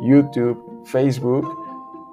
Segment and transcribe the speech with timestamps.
[0.00, 1.46] YouTube, Facebook.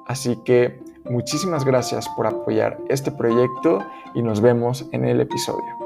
[0.07, 5.83] Así que muchísimas gracias por apoyar este proyecto y nos vemos en el episodio.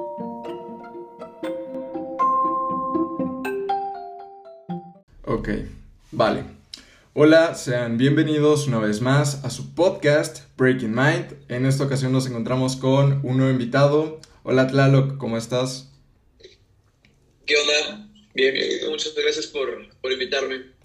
[5.25, 5.49] Ok,
[6.11, 6.43] vale.
[7.13, 11.35] Hola, sean bienvenidos una vez más a su podcast Breaking Mind.
[11.49, 14.19] En esta ocasión nos encontramos con un nuevo invitado.
[14.43, 15.91] Hola Tlaloc, ¿cómo estás?
[17.45, 18.07] ¿Qué onda?
[18.35, 19.67] Bien, bien, muchas gracias por,
[19.99, 20.76] por invitarme.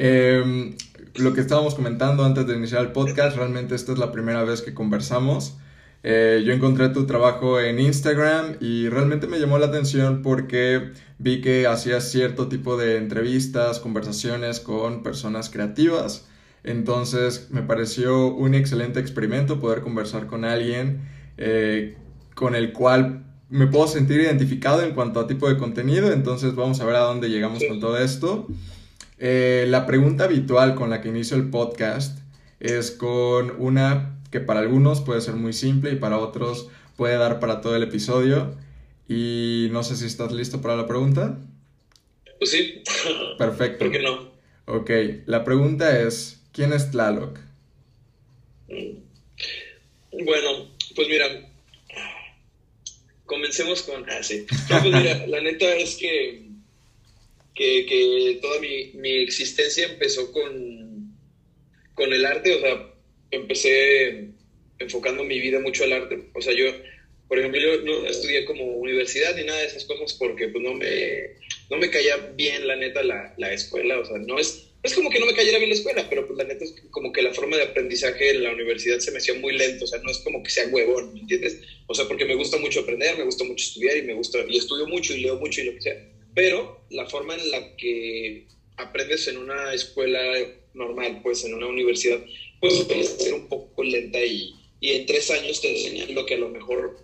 [0.00, 0.76] Eh,
[1.16, 4.62] lo que estábamos comentando antes de iniciar el podcast, realmente esta es la primera vez
[4.62, 5.58] que conversamos.
[6.04, 11.40] Eh, yo encontré tu trabajo en Instagram y realmente me llamó la atención porque vi
[11.40, 16.28] que hacías cierto tipo de entrevistas, conversaciones con personas creativas.
[16.62, 21.00] Entonces me pareció un excelente experimento poder conversar con alguien
[21.36, 21.96] eh,
[22.36, 26.12] con el cual me puedo sentir identificado en cuanto a tipo de contenido.
[26.12, 28.46] Entonces vamos a ver a dónde llegamos con todo esto.
[29.18, 32.18] Eh, la pregunta habitual con la que inicio el podcast
[32.60, 37.40] es con una que para algunos puede ser muy simple y para otros puede dar
[37.40, 38.54] para todo el episodio.
[39.08, 41.38] Y no sé si estás listo para la pregunta.
[42.38, 42.82] Pues sí.
[43.38, 43.78] Perfecto.
[43.84, 44.30] ¿Por qué no?
[44.66, 44.90] Ok,
[45.26, 47.38] la pregunta es, ¿quién es Tlaloc?
[48.68, 48.98] Mm.
[50.24, 51.26] Bueno, pues mira,
[53.24, 54.04] comencemos con...
[54.10, 54.44] Ah, sí.
[54.68, 56.47] pues mira, la neta es que,
[57.58, 61.12] que, que toda mi, mi, existencia empezó con,
[61.92, 62.94] con el arte, o sea,
[63.32, 64.28] empecé
[64.78, 66.28] enfocando mi vida mucho al arte.
[66.34, 66.66] O sea, yo,
[67.26, 70.74] por ejemplo, yo no estudié como universidad ni nada de esas cosas porque pues no
[70.74, 71.30] me,
[71.68, 73.98] no me caía bien, la neta, la, la escuela.
[73.98, 76.38] O sea, no es, es como que no me cayera bien la escuela, pero pues
[76.38, 79.34] la neta es como que la forma de aprendizaje en la universidad se me hacía
[79.34, 79.84] muy lento.
[79.84, 81.60] O sea, no es como que sea huevón, ¿me entiendes?
[81.88, 84.58] O sea, porque me gusta mucho aprender, me gusta mucho estudiar y me gusta, y
[84.58, 86.17] estudio mucho y leo mucho y lo que sea.
[86.34, 88.46] Pero la forma en la que
[88.76, 90.20] aprendes en una escuela
[90.74, 92.20] normal, pues en una universidad,
[92.60, 96.34] pues puede ser un poco lenta y, y, en tres años te enseñan lo que
[96.34, 96.98] a lo mejor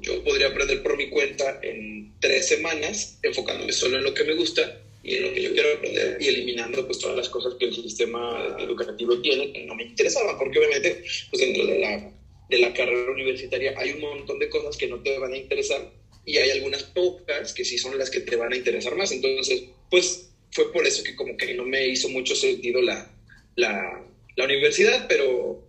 [0.00, 4.34] yo podría aprender por mi cuenta en tres semanas, enfocándome solo en lo que me
[4.34, 7.66] gusta y en lo que yo quiero aprender y eliminando pues todas las cosas que
[7.66, 12.12] el sistema educativo tiene que no me interesaban, porque obviamente pues dentro de la,
[12.48, 15.99] de la carrera universitaria hay un montón de cosas que no te van a interesar
[16.30, 19.10] y hay algunas pocas que sí son las que te van a interesar más.
[19.10, 23.10] Entonces, pues fue por eso que como que no me hizo mucho sentido la,
[23.56, 24.04] la,
[24.36, 25.66] la universidad, pero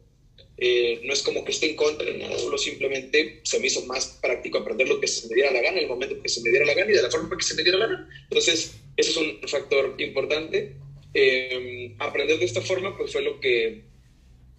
[0.57, 3.83] eh, no es como que esté en contra de nada, solo simplemente se me hizo
[3.87, 6.51] más práctico aprender lo que se me diera la gana, el momento que se me
[6.51, 8.09] diera la gana y de la forma que se me diera la gana.
[8.25, 10.75] Entonces, eso es un factor importante.
[11.15, 13.81] Eh, aprender de esta forma, pues fue lo que,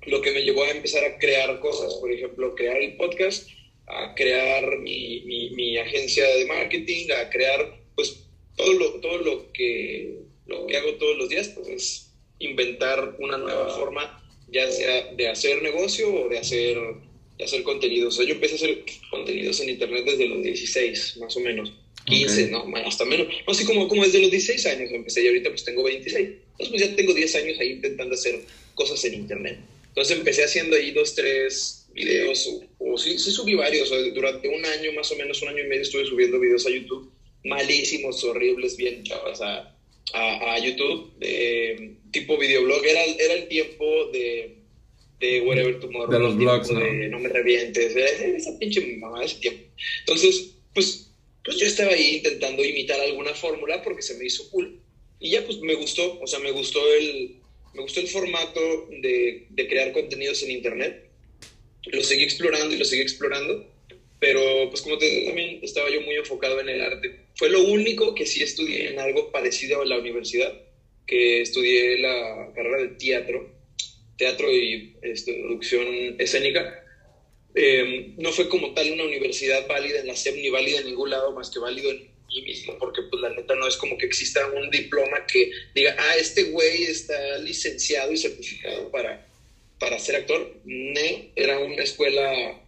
[0.06, 3.48] lo que me llevó a empezar a crear cosas, por ejemplo, crear el podcast,
[3.94, 8.25] a crear mi, mi, mi agencia de marketing, a crear pues
[8.56, 13.69] todo lo, todo lo, que, lo que hago todos los días, pues inventar una nueva
[13.70, 16.76] forma, ya sea de hacer negocio o de hacer,
[17.38, 18.14] de hacer contenidos.
[18.14, 21.72] O sea, yo empecé a hacer contenidos en internet desde los 16, más o menos.
[22.04, 22.50] 15, okay.
[22.50, 23.28] no, hasta menos.
[23.47, 26.28] No sé cómo, cómo desde los 16 años empecé y ahorita pues tengo 26.
[26.28, 28.41] Entonces pues ya tengo 10 años ahí intentando hacer
[28.74, 29.59] cosas en internet.
[29.88, 33.91] Entonces empecé haciendo ahí dos, tres videos, o, o sí, sí subí varios.
[33.91, 36.70] O durante un año, más o menos un año y medio estuve subiendo videos a
[36.70, 37.12] YouTube,
[37.44, 39.76] malísimos, horribles, bien chavas, a,
[40.14, 42.84] a, a YouTube, de, tipo videoblog.
[42.84, 44.58] Era, era el tiempo de,
[45.20, 46.12] de Wherever Tomorrow.
[46.12, 46.80] De los blogs, ¿no?
[46.80, 49.62] De No me revientes, esa pinche mamá de ese tiempo.
[50.00, 51.10] Entonces, pues,
[51.44, 54.80] pues yo estaba ahí intentando imitar alguna fórmula porque se me hizo cool.
[55.18, 57.36] Y ya pues me gustó, o sea, me gustó el,
[57.74, 61.11] me gustó el formato de, de crear contenidos en internet.
[61.86, 63.72] Lo seguí explorando y lo seguí explorando
[64.22, 67.26] pero pues como te digo, también estaba yo muy enfocado en el arte.
[67.34, 70.52] Fue lo único que sí estudié en algo parecido a la universidad,
[71.08, 73.52] que estudié la carrera de teatro,
[74.16, 75.88] teatro y este, producción
[76.20, 76.84] escénica.
[77.56, 81.10] Eh, no fue como tal una universidad válida en la SEM ni válida en ningún
[81.10, 84.06] lado más que válido en mí mismo, porque pues la neta no es como que
[84.06, 89.26] exista un diploma que diga, ah, este güey está licenciado y certificado para,
[89.82, 90.60] para ser actor.
[90.64, 91.00] No,
[91.34, 92.62] era una escuela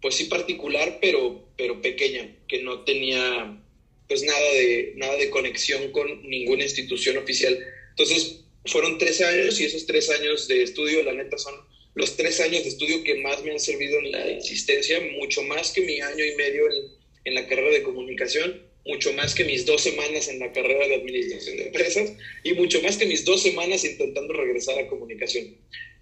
[0.00, 3.60] pues sí particular, pero, pero pequeña, que no tenía
[4.06, 7.58] pues nada de, nada de conexión con ninguna institución oficial.
[7.90, 11.54] Entonces, fueron tres años y esos tres años de estudio, la neta, son
[11.94, 15.72] los tres años de estudio que más me han servido en la existencia, mucho más
[15.72, 16.84] que mi año y medio en,
[17.24, 20.94] en la carrera de comunicación, mucho más que mis dos semanas en la carrera de
[20.94, 22.12] administración de empresas
[22.44, 25.56] y mucho más que mis dos semanas intentando regresar a comunicación.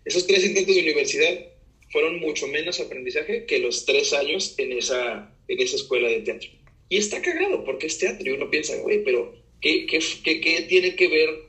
[0.05, 1.47] Esos tres intentos de universidad
[1.91, 6.51] fueron mucho menos aprendizaje que los tres años en esa, en esa escuela de teatro.
[6.89, 10.63] Y está cagado porque es teatro y uno piensa, güey, pero ¿qué, qué, qué, qué
[10.63, 11.49] tiene que ver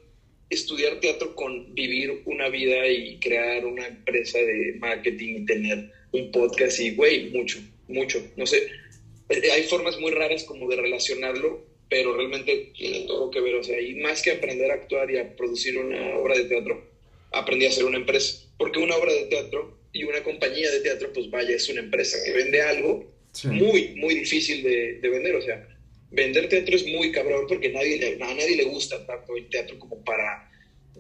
[0.49, 6.31] estudiar teatro con vivir una vida y crear una empresa de marketing y tener un
[6.31, 8.21] podcast y, güey, mucho, mucho.
[8.35, 8.67] No sé,
[9.29, 13.55] eh, hay formas muy raras como de relacionarlo, pero realmente tiene todo que ver.
[13.55, 16.83] O sea, y más que aprender a actuar y a producir una obra de teatro,
[17.31, 18.45] aprendí a hacer una empresa.
[18.57, 22.17] Porque una obra de teatro y una compañía de teatro, pues vaya, es una empresa
[22.23, 23.11] que vende algo
[23.45, 25.35] muy, muy difícil de, de, vender.
[25.35, 25.67] O sea,
[26.11, 30.03] vender teatro es muy cabrón porque nadie a nadie le gusta tanto el teatro como
[30.03, 30.49] para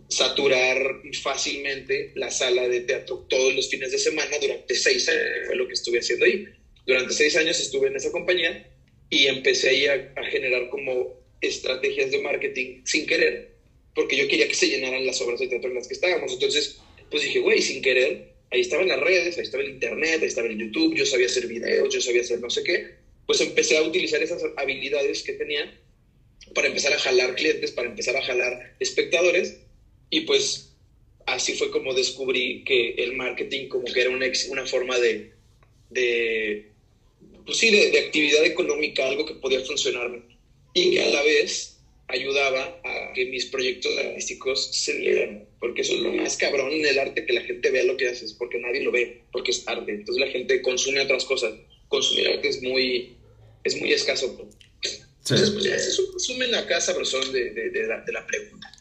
[0.07, 0.77] saturar
[1.21, 5.67] fácilmente la sala de teatro todos los fines de semana durante seis años, fue lo
[5.67, 6.47] que estuve haciendo ahí.
[6.85, 8.67] Durante seis años estuve en esa compañía
[9.09, 13.48] y empecé ahí a, a generar como estrategias de marketing sin querer,
[13.99, 16.31] porque yo quería que se llenaran las obras de teatro en las que estábamos.
[16.31, 16.79] Entonces,
[17.11, 20.47] pues dije, güey, sin querer, ahí estaban las redes, ahí estaba el internet, ahí estaba
[20.47, 22.91] el YouTube, yo sabía hacer videos, yo sabía hacer no sé qué,
[23.27, 25.77] pues empecé a utilizar esas habilidades que tenía
[26.55, 29.57] para empezar a jalar clientes, para empezar a jalar espectadores.
[30.09, 30.73] Y pues
[31.25, 35.33] así fue como descubrí que el marketing como que era una, una forma de,
[35.89, 36.69] de
[37.45, 40.21] pues sí, de, de, actividad económica, algo que podía funcionarme.
[40.73, 41.78] Y que a la vez
[42.09, 46.85] ayudaba a que mis proyectos artísticos se vieran, porque eso es lo más cabrón en
[46.85, 49.67] el arte, que la gente vea lo que haces, porque nadie lo ve, porque es
[49.67, 49.91] arte.
[49.91, 51.53] Entonces la gente consume otras cosas.
[51.87, 53.15] Consumir arte es muy,
[53.63, 54.49] es muy escaso.
[55.19, 58.71] Entonces, pues ya, eso resumen acá sabrosón de, de, de, la, de la pregunta.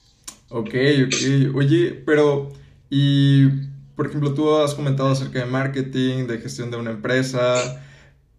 [0.49, 0.75] Ok,
[1.07, 1.55] ok.
[1.55, 2.53] Oye, pero,
[2.89, 3.49] y
[3.95, 7.85] por ejemplo, tú has comentado acerca de marketing, de gestión de una empresa.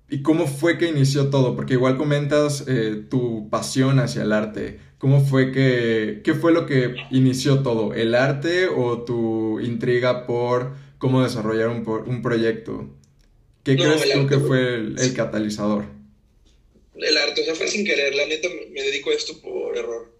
[0.10, 1.56] ¿Y cómo fue que inició todo?
[1.56, 4.80] Porque igual comentas eh, tu pasión hacia el arte.
[4.98, 7.94] ¿Cómo fue que, qué fue lo que inició todo?
[7.94, 12.90] ¿El arte o tu intriga por cómo desarrollar un, un proyecto?
[13.64, 15.86] ¿Qué no, crees tú que fue el, el, catalizador?
[16.96, 18.16] El arte, o sea, fue sin querer.
[18.16, 20.12] La neta me dedico a esto por error.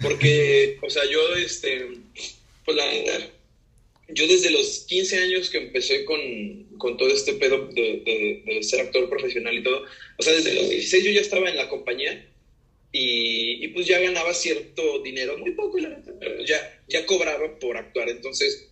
[0.00, 1.86] Porque, o sea, yo, este,
[2.64, 3.26] pues la neta,
[4.08, 6.20] yo desde los 15 años que empecé con,
[6.78, 9.84] con todo este pedo de, de, de, ser actor profesional y todo,
[10.18, 12.30] o sea, desde los 16 yo ya estaba en la compañía
[12.92, 15.78] y, y pues ya ganaba cierto dinero, muy poco,
[16.20, 18.08] pero ya, ya cobraba por actuar.
[18.08, 18.68] Entonces,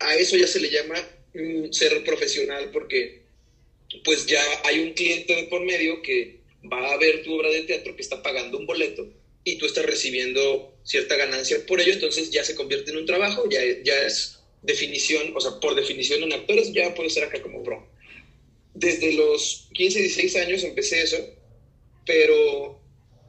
[0.00, 0.96] a eso ya se le llama
[1.34, 3.22] mm, ser profesional porque
[4.04, 6.40] pues ya hay un cliente de por medio que
[6.70, 9.08] va a ver tu obra de teatro que está pagando un boleto
[9.44, 13.48] y tú estás recibiendo cierta ganancia por ello, entonces ya se convierte en un trabajo,
[13.48, 17.62] ya, ya es definición, o sea, por definición en actores, ya puede ser acá como
[17.62, 17.86] pro.
[18.74, 21.18] Desde los 15, 16 años empecé eso,
[22.06, 22.80] pero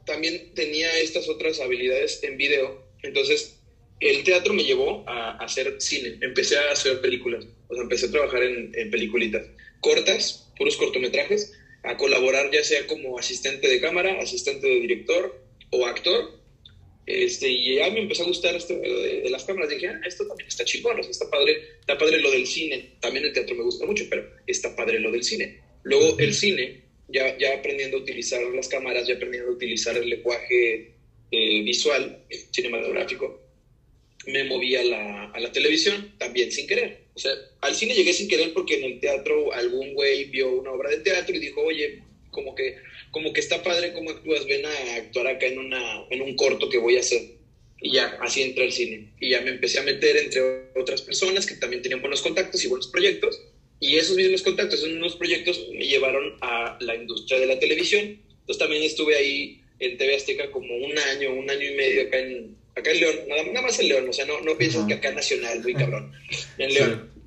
[0.06, 2.84] también tenía estas otras habilidades en video.
[3.02, 3.60] Entonces,
[4.00, 6.18] el teatro me llevó a hacer cine.
[6.20, 9.46] Empecé a hacer películas, o sea, empecé a trabajar en, en peliculitas
[9.80, 11.52] cortas, puros cortometrajes,
[11.82, 16.39] a colaborar ya sea como asistente de cámara, asistente de director o actor
[17.10, 19.70] este, y ya me empezó a gustar esto de, de las cámaras.
[19.70, 22.90] Dije, ah, esto también está chingón, o sea, está padre, está padre lo del cine.
[23.00, 25.60] También el teatro me gusta mucho, pero está padre lo del cine.
[25.82, 30.08] Luego el cine, ya, ya aprendiendo a utilizar las cámaras, ya aprendiendo a utilizar el
[30.08, 30.92] lenguaje
[31.30, 33.40] eh, visual, cinematográfico,
[34.26, 37.04] me moví a la, a la televisión también sin querer.
[37.14, 40.72] O sea, al cine llegué sin querer porque en el teatro algún güey vio una
[40.72, 42.76] obra de teatro y dijo, oye, como que
[43.10, 46.68] como que está padre cómo actúas, ven a actuar acá en, una, en un corto
[46.68, 47.22] que voy a hacer.
[47.80, 49.08] Y ya, así entré al cine.
[49.20, 52.68] Y ya me empecé a meter entre otras personas que también tenían buenos contactos y
[52.68, 53.40] buenos proyectos.
[53.80, 58.20] Y esos mismos contactos, esos mismos proyectos me llevaron a la industria de la televisión.
[58.40, 62.18] Entonces también estuve ahí en TV Azteca como un año, un año y medio acá
[62.18, 63.16] en, acá en León.
[63.28, 66.12] Nada, nada más en León, o sea, no, no pienses que acá nacional, muy cabrón.
[66.58, 67.10] En León.
[67.14, 67.20] Sí.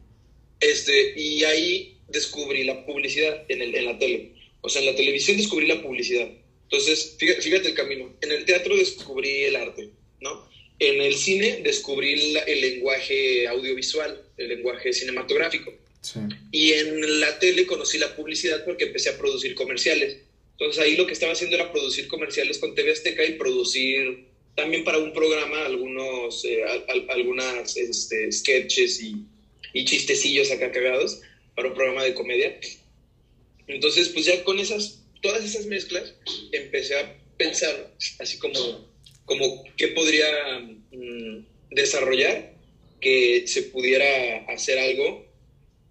[0.70, 4.33] Este, y ahí descubrí la publicidad en, el, en la tele.
[4.63, 6.29] O sea, en la televisión descubrí la publicidad.
[6.63, 8.12] Entonces, fíjate, fíjate, el camino.
[8.22, 9.89] En el teatro descubrí el arte,
[10.22, 10.48] ¿no?
[10.79, 15.74] En el cine descubrí la, el lenguaje audiovisual, el lenguaje cinematográfico.
[16.01, 16.20] Sí.
[16.51, 20.17] Y en la tele conocí la publicidad porque empecé a producir comerciales.
[20.53, 24.84] Entonces ahí lo que estaba haciendo era producir comerciales con TV Azteca y producir también
[24.84, 29.25] para un programa algunos, eh, al, algunas este, sketches y,
[29.74, 31.22] y chistecillos acá cagados
[31.55, 32.60] para un programa de comedia.
[33.67, 36.13] Entonces, pues ya con esas, todas esas mezclas,
[36.51, 38.88] empecé a pensar así como,
[39.25, 40.27] como qué podría
[40.91, 42.53] mm, desarrollar
[43.01, 45.25] que se pudiera hacer algo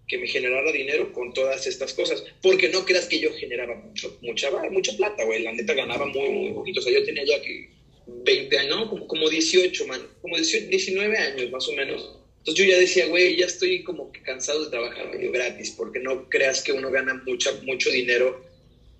[0.07, 2.23] que me generara dinero con todas estas cosas.
[2.41, 5.43] Porque no creas que yo generaba mucho, mucha, mucha plata, güey.
[5.43, 6.79] La neta ganaba muy, muy poquito.
[6.79, 7.69] O sea, yo tenía ya que
[8.07, 10.01] 20 años, no, como, como 18, man.
[10.21, 12.19] Como 18, 19 años más o menos.
[12.43, 15.99] Entonces yo ya decía, güey, ya estoy como que cansado de trabajar medio gratis, porque
[15.99, 18.43] no creas que uno gana mucha, mucho dinero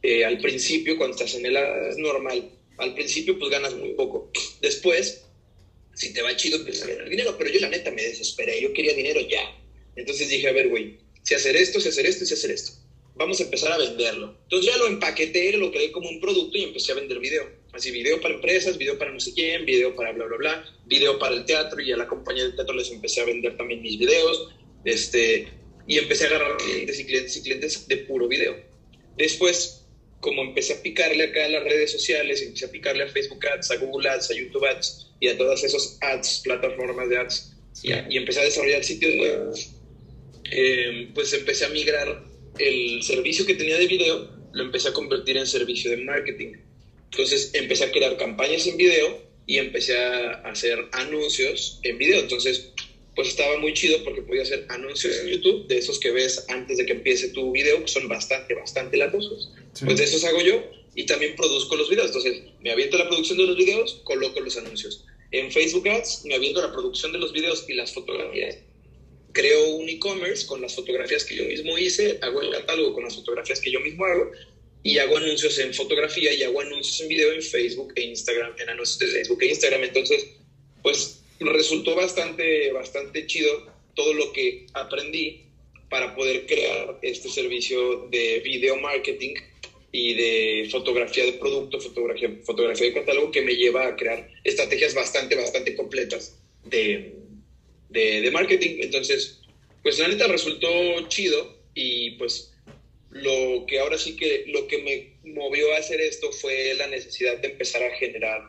[0.02, 2.50] eh, al principio, cuando estás en el es normal.
[2.78, 4.32] Al principio, pues ganas muy poco.
[4.62, 5.26] Después,
[5.94, 7.36] si te va chido, empiezas a ganar dinero.
[7.38, 8.62] Pero yo, la neta, me desesperé.
[8.62, 9.44] Yo quería dinero ya.
[9.98, 12.72] Entonces dije, a ver, güey, si hacer esto, si hacer esto, si hacer esto.
[13.16, 14.38] Vamos a empezar a venderlo.
[14.44, 17.63] Entonces ya lo empaqueté, lo creé como un producto y empecé a vender video.
[17.74, 21.18] Así, video para empresas, video para no sé quién, video para bla, bla, bla, video
[21.18, 23.98] para el teatro y a la compañía del teatro les empecé a vender también mis
[23.98, 24.50] videos.
[24.86, 25.48] Este,
[25.88, 28.56] y empecé a agarrar clientes y clientes y clientes de puro video.
[29.18, 29.86] Después,
[30.20, 33.72] como empecé a picarle acá a las redes sociales, empecé a picarle a Facebook Ads,
[33.72, 37.92] a Google Ads, a YouTube Ads y a todas esas ads, plataformas de ads, y,
[37.92, 39.74] y, empecé a desarrollar sitios nuevos
[40.56, 42.24] eh, pues empecé a migrar
[42.60, 46.54] el servicio que tenía de video, lo empecé a convertir en servicio de marketing.
[47.14, 52.20] Entonces empecé a crear campañas en video y empecé a hacer anuncios en video.
[52.20, 52.70] Entonces,
[53.16, 56.78] pues estaba muy chido porque podía hacer anuncios en YouTube, de esos que ves antes
[56.78, 59.52] de que empiece tu video, que son bastante, bastante latosos.
[59.86, 60.64] Pues de esos hago yo
[60.96, 62.08] y también produzco los videos.
[62.08, 65.06] Entonces, me aviento la producción de los videos, coloco los anuncios.
[65.30, 68.58] En Facebook Ads, me aviento la producción de los videos y las fotografías
[69.34, 73.16] creo un e-commerce con las fotografías que yo mismo hice, hago el catálogo con las
[73.16, 74.32] fotografías que yo mismo hago
[74.84, 78.70] y hago anuncios en fotografía y hago anuncios en video en Facebook e Instagram, en
[78.70, 79.84] anuncios de Facebook e Instagram.
[79.84, 80.28] Entonces,
[80.82, 85.46] pues resultó bastante, bastante chido todo lo que aprendí
[85.90, 89.36] para poder crear este servicio de video marketing
[89.92, 94.96] y de fotografía de producto, fotografía, fotografía de catálogo que me lleva a crear estrategias
[94.96, 97.14] bastante, bastante completas de,
[97.90, 98.78] de, marketing.
[98.80, 99.40] Entonces,
[99.84, 100.68] pues la neta resultó
[101.10, 102.53] chido y pues
[103.14, 107.38] lo que ahora sí que lo que me movió a hacer esto fue la necesidad
[107.38, 108.42] de empezar a generar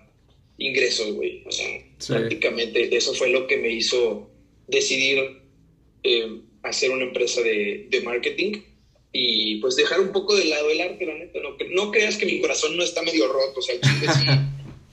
[0.56, 1.42] ingresos, güey.
[1.46, 1.68] O sea,
[2.08, 4.30] prácticamente eso fue lo que me hizo
[4.66, 5.42] decidir
[6.02, 8.62] eh, hacer una empresa de, de, marketing
[9.12, 11.40] y pues dejar un poco de lado el arte, la neta.
[11.40, 14.06] No, no creas que mi corazón no está medio roto, o sea, sí,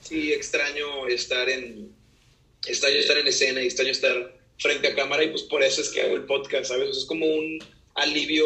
[0.02, 1.92] sí extraño estar en,
[2.66, 5.88] extraño estar en escena y extraño estar frente a cámara y pues por eso es
[5.88, 6.96] que hago el podcast, ¿sabes?
[6.96, 7.58] es como un
[7.94, 8.44] alivio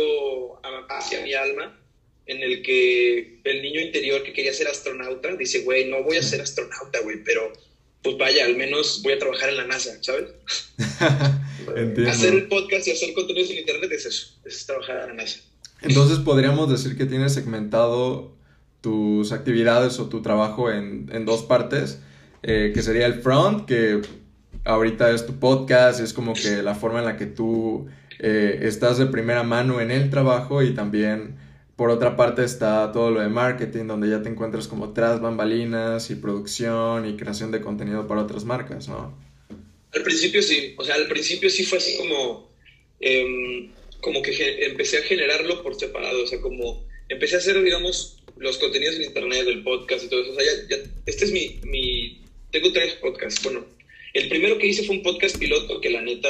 [0.89, 1.79] hacia mi alma
[2.27, 6.23] en el que el niño interior que quería ser astronauta dice, güey, no voy a
[6.23, 7.53] ser astronauta, güey, pero
[8.03, 10.31] pues vaya, al menos voy a trabajar en la NASA, ¿sabes?
[12.09, 15.41] hacer el podcast y hacer contenidos en internet es eso, es trabajar en la NASA.
[15.83, 18.35] Entonces podríamos decir que tienes segmentado
[18.81, 22.01] tus actividades o tu trabajo en, en dos partes,
[22.43, 24.03] eh, que sería el front, que
[24.65, 27.89] ahorita es tu podcast, es como que la forma en la que tú
[28.19, 31.37] eh, estás de primera mano en el trabajo y también
[31.77, 36.11] por otra parte está todo lo de marketing, donde ya te encuentras como tras bambalinas
[36.11, 39.15] y producción y creación de contenido para otras marcas, ¿no?
[39.93, 42.51] Al principio sí, o sea, al principio sí fue así como,
[43.01, 43.71] em,
[44.01, 48.57] como que empecé a generarlo por separado, o sea, como empecé a hacer, digamos, los
[48.59, 52.23] contenidos en internet, del podcast y todo eso, o sea, ya, este es mi, mi,
[52.51, 53.67] tengo tres podcasts, bueno,
[54.15, 56.29] el primero que hice fue un podcast piloto que la neta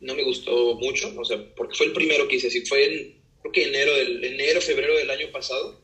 [0.00, 3.16] no me gustó mucho, o sea, porque fue el primero que hice, así fue en,
[3.40, 5.80] creo que enero, del, enero, febrero del año pasado.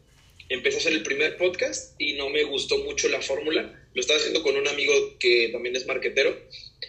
[0.48, 3.86] Empecé a hacer el primer podcast y no me gustó mucho la fórmula.
[3.94, 6.36] Lo estaba haciendo con un amigo que también es marketero.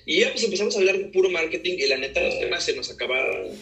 [0.05, 2.75] Y ya pues empezamos a hablar de puro marketing y la neta los temas se
[2.75, 3.57] nos acababan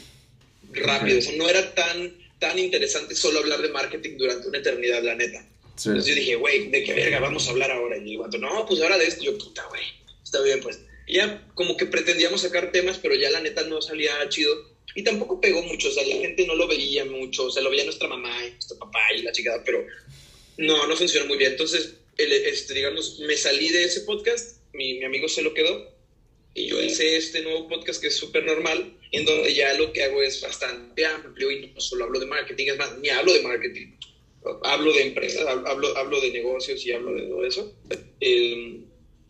[0.74, 1.20] rápido.
[1.20, 5.16] O sea, no era tan, tan interesante solo hablar de marketing durante una eternidad, la
[5.16, 5.46] neta.
[5.78, 7.98] Entonces yo dije, güey, ¿de qué verga vamos a hablar ahora?
[7.98, 9.24] Y el guato, no, pues ahora de esto.
[9.24, 9.84] Yo, puta, güey,
[10.24, 10.80] está bien, pues
[11.12, 14.72] ya como que pretendíamos sacar temas, pero ya la neta no salía chido.
[14.96, 17.70] Y tampoco pegó mucho, o sea, la gente no lo veía mucho, o sea, lo
[17.70, 19.86] veía nuestra mamá y nuestro papá y la chingada, pero
[20.58, 21.52] no, no funcionó muy bien.
[21.52, 25.92] Entonces, el, este, digamos, me salí de ese podcast, mi, mi amigo se lo quedó,
[26.54, 30.04] y yo hice este nuevo podcast que es súper normal, en donde ya lo que
[30.04, 33.42] hago es bastante amplio y no solo hablo de marketing, es más, ni hablo de
[33.42, 33.96] marketing,
[34.64, 37.74] hablo de empresas, hablo, hablo de negocios y hablo de todo eso.
[38.20, 38.81] Eh,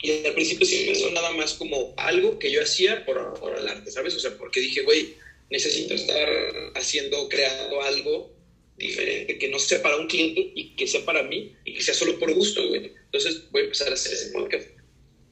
[0.01, 3.67] y al principio sí empezó nada más como algo que yo hacía por, por el
[3.67, 4.15] arte, ¿sabes?
[4.15, 5.13] O sea, porque dije, güey,
[5.49, 6.27] necesito estar
[6.75, 8.33] haciendo, creando algo
[8.77, 11.93] diferente, que no sea para un cliente y que sea para mí y que sea
[11.93, 12.91] solo por gusto, güey.
[13.05, 14.67] Entonces voy a empezar a hacer ese podcast.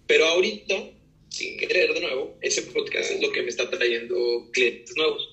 [0.05, 0.75] Pero ahorita,
[1.29, 5.29] sin querer de nuevo, ese podcast es lo que me está trayendo clientes nuevos.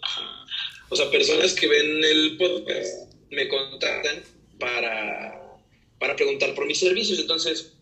[0.89, 4.23] O sea, personas que ven el podcast me contactan
[4.59, 5.59] para,
[5.99, 7.19] para preguntar por mis servicios.
[7.19, 7.76] Entonces,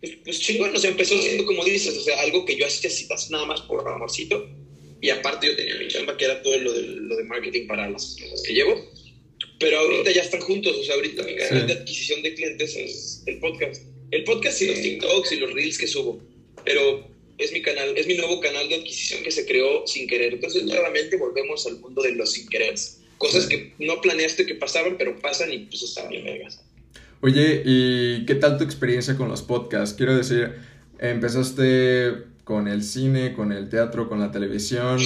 [0.00, 3.30] pues, pues chingón, sea, empezó siendo como dices, o sea, algo que yo hacía citas
[3.30, 4.48] nada más por amorcito.
[5.02, 7.88] Y aparte yo tenía mi chamba que era todo lo de, lo de marketing para
[7.88, 8.90] las que llevo.
[9.58, 13.22] Pero ahorita ya están juntos, o sea, ahorita mi canal de adquisición de clientes es
[13.26, 13.82] el podcast.
[14.10, 16.20] El podcast y los TikToks y los Reels que subo.
[16.64, 20.34] Pero es mi canal, es mi nuevo canal de adquisición que se creó sin querer.
[20.34, 22.74] Entonces, nuevamente volvemos al mundo de los sin querer.
[23.18, 26.62] Cosas que no planeaste que pasaban, pero pasan y pues están bien vergas.
[27.22, 29.94] Oye, ¿y qué tal tu experiencia con los podcasts?
[29.94, 30.54] Quiero decir,
[30.98, 34.98] empezaste con el cine, con el teatro, con la televisión.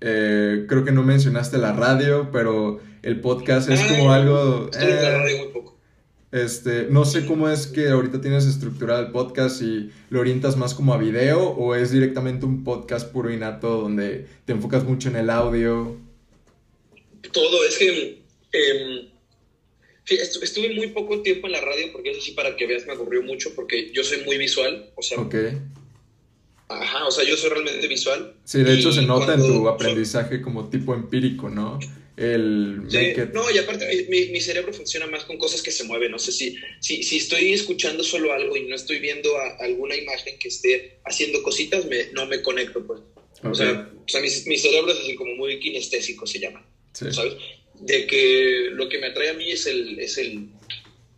[0.00, 4.70] Eh, creo que no mencionaste la radio, pero el podcast es como algo...
[4.76, 5.78] Eh, muy poco.
[6.32, 10.74] Este, no sé cómo es que ahorita tienes estructurado el podcast y lo orientas más
[10.74, 15.10] como a video o es directamente un podcast puro y nato donde te enfocas mucho
[15.10, 15.96] en el audio.
[17.32, 19.11] Todo, es que
[20.14, 23.22] estuve muy poco tiempo en la radio porque eso sí, para que veas, me aburrió
[23.22, 24.90] mucho porque yo soy muy visual.
[24.94, 25.34] O sea, ok.
[26.68, 28.34] Ajá, o sea, yo soy realmente visual.
[28.44, 31.78] Sí, de hecho se nota en tu aprendizaje como tipo empírico, ¿no?
[32.16, 32.82] El
[33.32, 36.10] No, y aparte mi, mi, cerebro funciona más con cosas que se mueven.
[36.10, 40.38] No sé si, si, si estoy escuchando solo algo y no estoy viendo alguna imagen
[40.38, 43.00] que esté haciendo cositas, me, no me conecto, pues.
[43.42, 46.64] O sea, o sea mi, mi, cerebro es así como muy kinestésico, se llama.
[46.92, 47.34] ¿Sabes?
[47.82, 50.48] De que lo que me atrae a mí es el, es el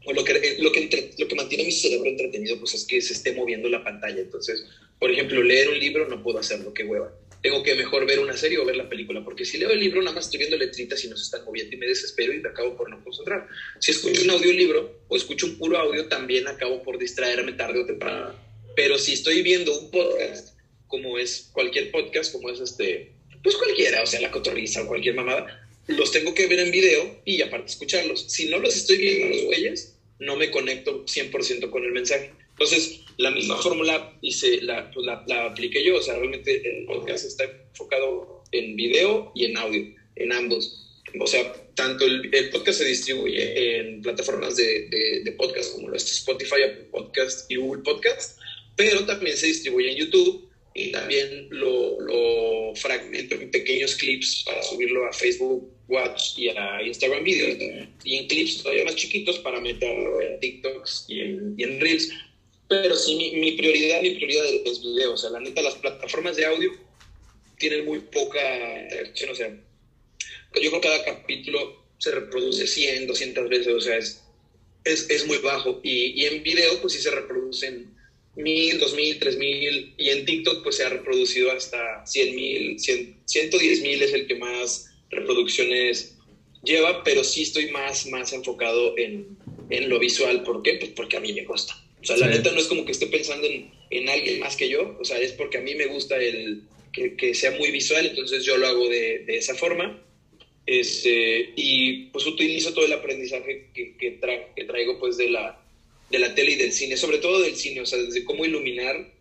[0.07, 3.15] o lo que, lo, que lo que mantiene mi cerebro entretenido, pues es que se
[3.15, 4.21] esté moviendo la pantalla.
[4.21, 4.65] Entonces,
[4.99, 7.13] por ejemplo, leer un libro no puedo hacerlo, qué hueva.
[7.43, 10.01] Tengo que mejor ver una serie o ver la película, porque si leo el libro
[10.03, 12.49] nada más estoy viendo letritas y no se están moviendo y me desespero y me
[12.49, 13.47] acabo por no concentrar.
[13.81, 17.87] Si escucho un audiolibro o escucho un puro audio, también acabo por distraerme tarde o
[17.87, 18.35] temprano.
[18.77, 24.03] Pero si estoy viendo un podcast, como es cualquier podcast, como es este, pues cualquiera,
[24.03, 27.71] o sea, la cotorriza o cualquier mamada, los tengo que ver en video y aparte
[27.71, 28.25] escucharlos.
[28.29, 32.31] Si no los estoy viendo los güeyes, no me conecto 100% con el mensaje.
[32.51, 35.97] Entonces, la misma fórmula hice, la, pues la, la, apliqué yo.
[35.97, 40.81] O sea, realmente el podcast está enfocado en video y en audio, en ambos.
[41.21, 46.11] O sea, tanto el, podcast se distribuye en plataformas de, de, de, podcast como los
[46.11, 48.39] Spotify, Apple Podcast y Google Podcast,
[48.77, 54.63] pero también se distribuye en YouTube y también lo, lo fragmento en pequeños clips para
[54.63, 59.61] subirlo a Facebook Watch y a Instagram Video y en clips todavía más chiquitos para
[59.61, 62.11] meterlo en TikToks y en, y en Reels.
[62.69, 65.13] Pero sí, mi, mi, prioridad, mi prioridad es video.
[65.13, 66.71] O sea, la neta, las plataformas de audio
[67.59, 69.31] tienen muy poca interacción.
[69.31, 73.75] O sea, yo creo que cada capítulo se reproduce 100, 200 veces.
[73.75, 74.23] O sea, es,
[74.85, 75.81] es, es muy bajo.
[75.83, 77.95] Y, y en video, pues sí se reproducen
[78.37, 82.79] mil, dos mil, tres mil, y en TikTok pues se ha reproducido hasta cien mil,
[82.79, 86.17] ciento diez mil es el que más reproducciones
[86.63, 89.37] lleva, pero sí estoy más, más enfocado en,
[89.71, 90.43] en lo visual.
[90.43, 90.75] ¿Por qué?
[90.75, 91.75] Pues porque a mí me gusta.
[92.03, 94.69] O sea, la neta no es como que esté pensando en, en, alguien más que
[94.69, 98.05] yo, o sea, es porque a mí me gusta el que, que sea muy visual,
[98.05, 100.03] entonces yo lo hago de, de esa forma.
[100.67, 104.19] Este, y pues utilizo todo el aprendizaje que, que,
[104.55, 105.63] que traigo pues de la,
[106.11, 109.13] de la tele y del cine, sobre todo del cine, o sea, desde cómo iluminar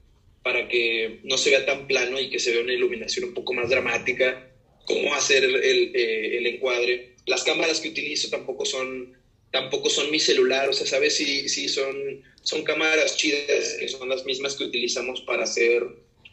[0.41, 3.53] para que no se vea tan plano y que se vea una iluminación un poco
[3.53, 4.52] más dramática,
[4.85, 5.55] cómo hacer el,
[5.95, 7.13] eh, el encuadre.
[7.25, 9.13] Las cámaras que utilizo tampoco son,
[9.51, 11.15] tampoco son mi celular, o sea, ¿sabes?
[11.15, 15.83] si sí son, son cámaras chidas, que son las mismas que utilizamos para hacer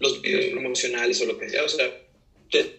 [0.00, 1.94] los videos promocionales o lo que sea, o sea,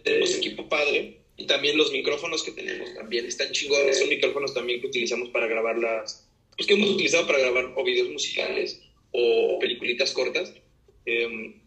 [0.04, 4.82] tenemos equipo padre y también los micrófonos que tenemos también están chingones, son micrófonos también
[4.82, 8.82] que utilizamos para grabar las, pues, que hemos utilizado para grabar o videos musicales
[9.12, 10.54] o peliculitas cortas.
[11.06, 11.60] Em,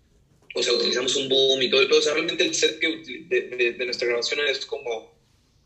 [0.54, 3.72] o sea, utilizamos un boom y todo el O sea, realmente el set que de,
[3.72, 5.12] de, nuestra grabación es como,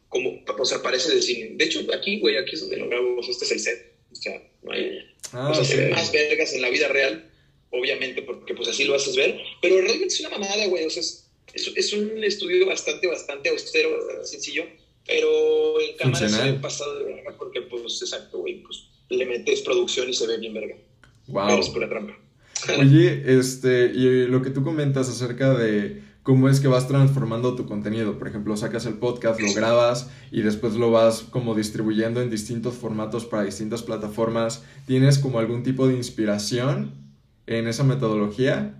[0.08, 1.50] como, o sea, parece de cine.
[1.54, 3.28] De hecho, aquí, güey, aquí es donde lo grabamos.
[3.28, 3.92] Este es el set.
[4.10, 4.98] O sea, no hay,
[5.32, 7.30] ah, o sea, se ven más vergas en la vida real,
[7.70, 9.38] obviamente, porque pues así lo haces ver.
[9.60, 10.86] Pero realmente es una mamada, güey.
[10.86, 14.64] O sea, es, es, es un estudio bastante, bastante austero, bastante sencillo.
[15.06, 19.62] Pero en cámara se ha pasado de verga porque, pues, exacto, güey, pues le metes
[19.62, 20.76] producción y se ve bien verga.
[21.28, 21.58] Wow.
[21.58, 22.18] es pura trampa.
[22.78, 27.66] Oye, este, y lo que tú comentas acerca de cómo es que vas transformando tu
[27.66, 28.18] contenido.
[28.18, 32.74] Por ejemplo, sacas el podcast, lo grabas y después lo vas como distribuyendo en distintos
[32.74, 34.62] formatos para distintas plataformas.
[34.86, 36.92] ¿Tienes como algún tipo de inspiración
[37.46, 38.74] en esa metodología?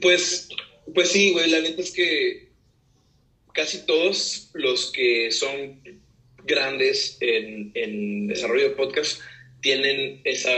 [0.00, 0.48] Pues,
[0.94, 2.52] pues sí, güey, la neta es que
[3.52, 5.80] casi todos los que son
[6.44, 9.20] grandes en, en desarrollo de podcast
[9.60, 10.50] tienen esa,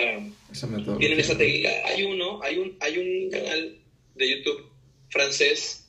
[0.98, 1.70] tienen esa técnica.
[1.86, 3.78] Hay uno, hay un, hay un canal
[4.14, 4.70] de YouTube
[5.10, 5.86] francés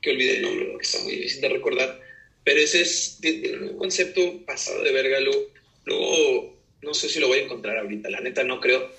[0.00, 2.00] que olvidé el nombre, que está muy difícil de recordar,
[2.44, 3.18] pero ese es
[3.60, 5.18] un concepto pasado de verga.
[5.84, 8.90] Luego, no sé si lo voy a encontrar ahorita, la neta no creo,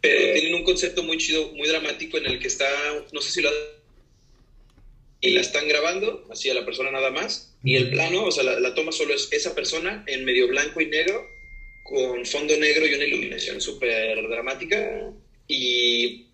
[0.00, 2.68] pero tienen un concepto muy chido, muy dramático en el que está,
[3.12, 3.50] no sé si lo
[5.24, 8.42] y la están grabando, así a la persona nada más, y el plano, o sea,
[8.42, 11.24] la, toma solo es esa persona en medio blanco y negro,
[11.82, 15.12] con fondo negro y una iluminación súper dramática,
[15.48, 16.26] y,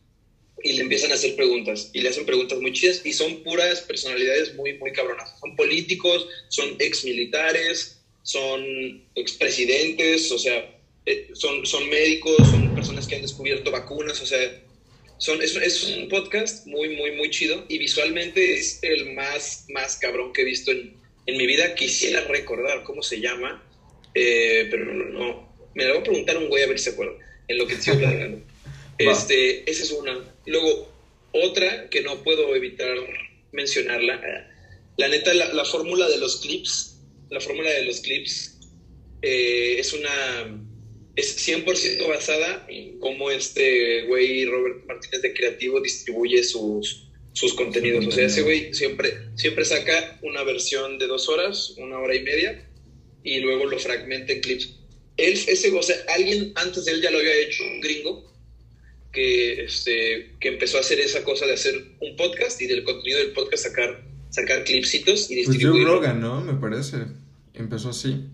[0.62, 3.80] y, le empiezan a hacer preguntas, y le hacen preguntas muy chidas, y son puras
[3.82, 5.38] personalidades muy, muy cabronas.
[5.40, 13.06] Son políticos, son ex militares, son expresidentes, o sea, eh, son, son médicos, son personas
[13.06, 14.62] que han descubierto vacunas, o sea,
[15.16, 19.96] son, es, es, un podcast muy, muy, muy chido y visualmente es el más, más
[19.96, 21.74] cabrón que he visto en, en mi vida.
[21.74, 23.64] Quisiera recordar cómo se llama,
[24.18, 26.84] eh, pero no, no, Me lo voy a preguntar a un güey a ver si
[26.84, 27.14] se acuerda,
[27.46, 28.42] en lo que estoy hablando.
[28.98, 30.18] este, esa es una.
[30.46, 30.92] Luego,
[31.32, 32.96] otra que no puedo evitar
[33.52, 34.20] mencionarla.
[34.96, 36.98] La neta, la, la fórmula de los clips,
[37.30, 38.58] la fórmula de los clips
[39.22, 40.64] eh, es una
[41.16, 48.06] es 100% basada en cómo este güey Robert Martínez de Creativo distribuye sus, sus contenidos.
[48.06, 52.22] O sea, ese güey siempre, siempre saca una versión de dos horas, una hora y
[52.22, 52.67] media,
[53.22, 54.74] y luego lo fragmenta en clips.
[55.16, 58.32] Él, ese, o sea, alguien antes de él ya lo había hecho, un gringo,
[59.12, 63.18] que, este, que empezó a hacer esa cosa de hacer un podcast y del contenido
[63.18, 65.72] del podcast sacar, sacar clipsitos y distribuirlo.
[65.72, 66.40] Pues Joe Rogan, ¿no?
[66.40, 66.98] Me parece.
[67.54, 68.24] Empezó así.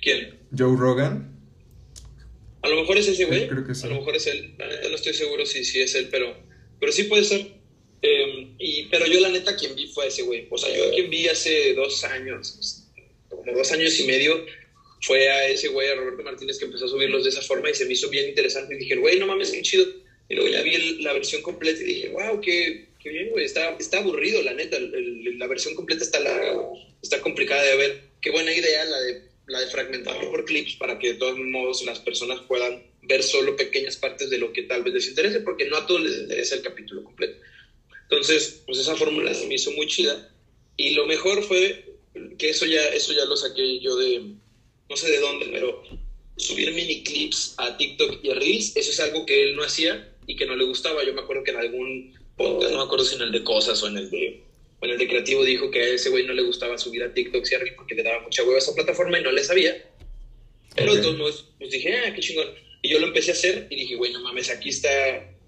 [0.00, 0.38] ¿Quién?
[0.56, 1.36] Joe Rogan.
[2.62, 3.48] A lo mejor es ese güey.
[3.48, 3.86] Creo que sí.
[3.86, 4.54] A lo mejor es él.
[4.58, 6.34] La neta no estoy seguro si, si es él, pero,
[6.80, 7.56] pero sí puede ser.
[8.02, 10.46] Em, y, pero yo la neta quien vi fue a ese güey.
[10.50, 12.85] O sea, yo quien vi hace dos años,
[13.46, 14.44] como dos años y medio,
[15.02, 17.74] fue a ese güey, a Roberto Martínez, que empezó a subirlos de esa forma y
[17.74, 18.74] se me hizo bien interesante.
[18.74, 19.86] Y dije, güey, no mames, qué chido.
[20.28, 23.44] Y luego ya vi la versión completa y dije, wow, qué, qué bien, güey.
[23.44, 24.78] Está, está aburrido, la neta.
[24.80, 26.56] la versión completa está larga,
[27.02, 28.02] está complicada de ver.
[28.20, 31.84] Qué buena idea la de la de fragmentarlo por clips para que de todos modos
[31.84, 35.66] las personas puedan ver solo pequeñas partes de lo que tal vez les interese, porque
[35.66, 37.40] no a todos les interesa el capítulo completo.
[38.02, 40.32] Entonces, pues esa fórmula se me hizo muy chida.
[40.76, 41.95] Y lo mejor fue
[42.38, 44.34] que eso ya, eso ya lo saqué yo de,
[44.88, 45.82] no sé de dónde, pero
[46.36, 50.12] subir mini clips a TikTok y a Reels, eso es algo que él no hacía
[50.26, 51.04] y que no le gustaba.
[51.04, 53.82] Yo me acuerdo que en algún podcast, no me acuerdo si en el de cosas
[53.82, 54.46] o en el de
[54.78, 57.44] bueno, el de creativo dijo que a ese güey no le gustaba subir a TikTok
[57.66, 59.90] y porque le daba mucha hueva a esa plataforma y no le sabía.
[60.74, 62.48] Pero entonces pues dije, ah, qué chingón.
[62.82, 64.88] Y yo lo empecé a hacer y dije, güey, no mames, aquí está,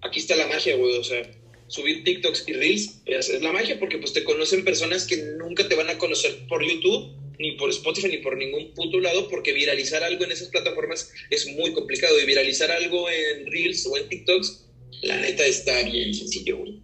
[0.01, 0.97] aquí está la magia, güey.
[0.97, 1.31] O sea,
[1.69, 5.75] subir TikToks y Reels es, la magia porque pues te conocen personas que nunca te
[5.75, 10.03] van a conocer por YouTube, ni por Spotify, ni por ningún puto lado, porque viralizar
[10.03, 12.21] algo en esas plataformas es muy complicado.
[12.21, 14.67] Y viralizar algo en Reels o en TikToks,
[15.03, 16.81] la neta está bien sencillo, güey.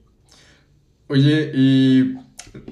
[1.09, 2.15] Oye, y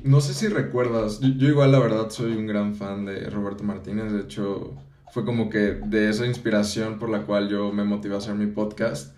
[0.04, 4.12] no sé si recuerdas, yo, igual la verdad soy un gran fan de Roberto Martínez,
[4.12, 4.74] de hecho
[5.12, 8.46] fue como que de esa inspiración por la cual yo me motivé a hacer mi
[8.46, 9.14] podcast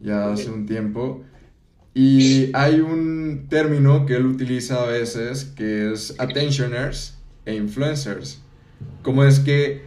[0.00, 1.24] ya hace un tiempo.
[2.00, 8.40] Y hay un término que él utiliza a veces que es attentioners e influencers.
[9.02, 9.82] Como es que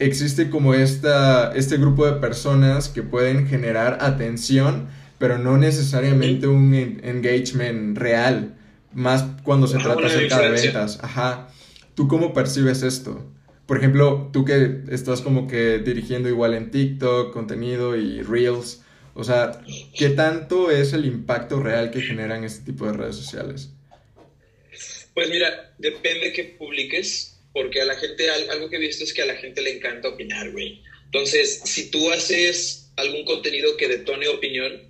[0.00, 4.88] existe como esta, este grupo de personas que pueden generar atención,
[5.20, 8.56] pero no necesariamente un engagement real
[8.92, 10.98] más cuando se trata acerca de ventas.
[11.02, 11.50] Ajá.
[11.94, 13.24] ¿Tú cómo percibes esto?
[13.66, 18.83] Por ejemplo, tú que estás como que dirigiendo igual en TikTok, contenido y Reels,
[19.14, 19.60] o sea,
[19.96, 23.70] ¿qué tanto es el impacto real que generan este tipo de redes sociales?
[25.14, 29.22] Pues mira, depende que publiques, porque a la gente, algo que he visto es que
[29.22, 30.82] a la gente le encanta opinar, güey.
[31.04, 34.82] Entonces, si tú haces algún contenido que detone opinión,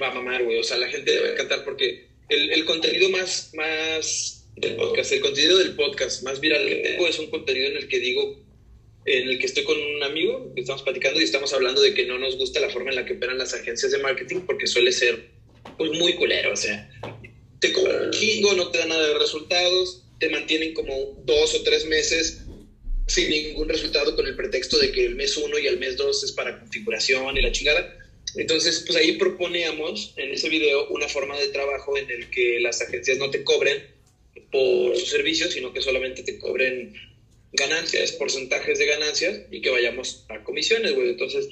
[0.00, 0.58] va a mamar, güey.
[0.58, 4.74] O sea, la gente le va a encantar porque el, el, contenido más, más del
[4.74, 8.00] podcast, el contenido del podcast más viral que tengo es un contenido en el que
[8.00, 8.43] digo,
[9.06, 12.06] en el que estoy con un amigo, que estamos platicando y estamos hablando de que
[12.06, 14.92] no nos gusta la forma en la que operan las agencias de marketing porque suele
[14.92, 15.30] ser
[15.76, 16.90] pues muy culero, o sea,
[17.60, 21.62] te cobran un chingo, no te dan nada de resultados, te mantienen como dos o
[21.62, 22.42] tres meses
[23.06, 26.24] sin ningún resultado con el pretexto de que el mes uno y el mes dos
[26.24, 27.98] es para configuración y la chingada.
[28.36, 32.80] Entonces, pues ahí proponíamos en ese video una forma de trabajo en el que las
[32.80, 33.84] agencias no te cobren
[34.50, 36.94] por sus servicios, sino que solamente te cobren
[37.54, 41.10] ganancias, porcentajes de ganancias y que vayamos a comisiones, güey.
[41.10, 41.48] Entonces,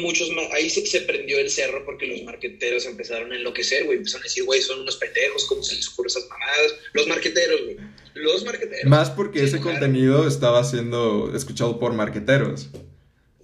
[0.00, 3.98] muchos más, ahí se, prendió el cerro porque los marqueteros empezaron a enloquecer, güey.
[3.98, 6.74] Empezaron a decir, güey, son unos pendejos, ¿cómo se les ocurre esas mamadas?
[6.92, 7.76] Los marqueteros, güey.
[8.14, 8.86] Los marqueteros.
[8.86, 12.68] Más porque ese contenido estaba siendo escuchado por marqueteros.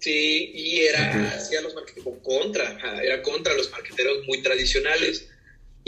[0.00, 1.74] Sí, y era hacia los
[2.22, 5.28] contra, era contra los marqueteros muy tradicionales.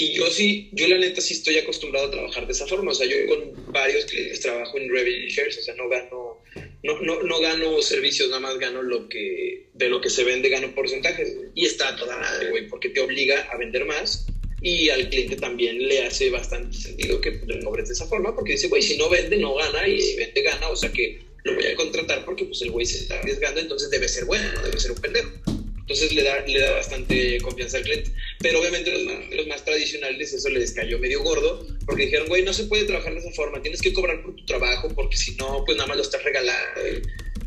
[0.00, 2.92] Y yo sí, yo la neta sí estoy acostumbrado a trabajar de esa forma.
[2.92, 6.38] O sea, yo con varios clientes trabajo en revenue shares, o sea, no gano,
[6.84, 10.50] no, no, no gano servicios, nada más gano lo que, de lo que se vende,
[10.50, 11.34] gano porcentajes.
[11.56, 14.26] Y está toda madre, güey, porque te obliga a vender más
[14.62, 18.52] y al cliente también le hace bastante sentido que lo cobres de esa forma, porque
[18.52, 21.54] dice, güey, si no vende, no gana, y si vende, gana, o sea que lo
[21.54, 24.62] voy a contratar porque pues el güey se está arriesgando, entonces debe ser bueno, no
[24.62, 25.30] debe ser un pendejo.
[25.88, 28.11] Entonces le da, le da bastante confianza al cliente.
[28.40, 32.42] Pero obviamente los más, los más tradicionales eso les cayó medio gordo, porque dijeron, güey,
[32.42, 35.35] no se puede trabajar de esa forma, tienes que cobrar por tu trabajo, porque si
[35.37, 36.83] no, pues nada más lo estás regalando.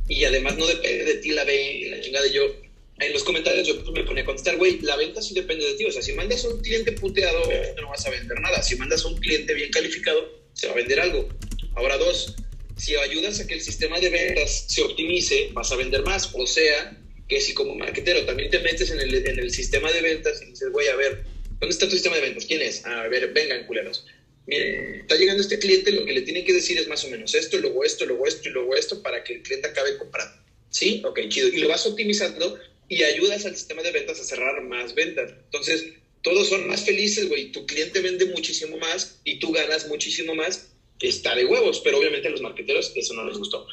[0.08, 2.56] Y además no depende de ti la venta, la chingada de yo.
[3.00, 5.86] En los comentarios yo me ponía a contestar, güey, la venta sí depende de ti.
[5.86, 7.44] O sea, si mandas a un cliente puteado,
[7.80, 8.64] no vas a vender nada.
[8.64, 11.30] Si mandas a un cliente bien calificado, se va a vender algo.
[11.76, 12.36] Ahora, dos,
[12.76, 16.32] si ayudas a que el sistema de ventas se optimice, vas a vender más.
[16.34, 17.01] O sea,
[17.32, 20.48] que si como marketero también te metes en el, en el sistema de ventas y
[20.48, 21.24] dices, güey, a ver,
[21.62, 22.46] ¿dónde está tu sistema de ventas?
[22.46, 22.86] ¿Quién es?
[22.86, 24.06] A ver, vengan, culeros.
[24.48, 27.34] Miren, está llegando este cliente, lo que le tienen que decir es más o menos
[27.34, 30.44] esto, luego esto, luego esto y luego esto para que el cliente acabe comprando.
[30.72, 31.02] ¿Sí?
[31.06, 31.48] Ok, chido.
[31.48, 35.32] Y lo vas optimizando y ayudas al sistema de ventas a cerrar más ventas.
[35.46, 35.86] Entonces,
[36.24, 37.54] todos son más felices, güey.
[37.54, 40.68] Tu cliente vende muchísimo más y tú ganas muchísimo más.
[41.00, 43.66] Está de huevos, pero obviamente a los marqueteros eso no les gustó.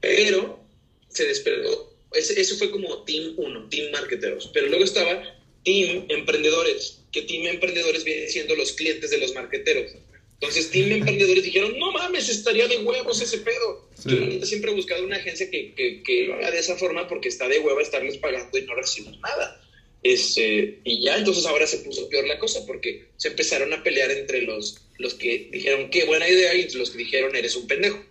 [0.00, 0.60] Pero
[1.08, 4.50] se despertó ese, eso fue como Team 1, Team Marketeros.
[4.52, 5.22] Pero luego estaba
[5.64, 9.92] Team Emprendedores, que Team Emprendedores viene siendo los clientes de los marketeros.
[10.40, 13.88] Entonces, Team Emprendedores dijeron, no mames, estaría de huevos ese pedo.
[14.04, 17.28] Yo siempre he buscado una agencia que, que, que, lo haga de esa forma porque
[17.28, 19.60] está de huevo estarles pagando y no recibir nada.
[20.02, 24.10] Este, y ya, entonces ahora se puso peor la cosa porque se empezaron a pelear
[24.10, 28.02] entre los, los que dijeron, qué buena idea, y los que dijeron, eres un pendejo.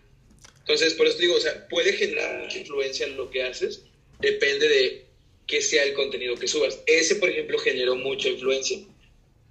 [0.60, 3.82] Entonces, por eso digo, o sea, puede generar influencia en lo que haces,
[4.20, 5.06] depende de
[5.48, 6.80] qué sea el contenido que subas.
[6.86, 8.80] Ese, por ejemplo, generó mucha influencia.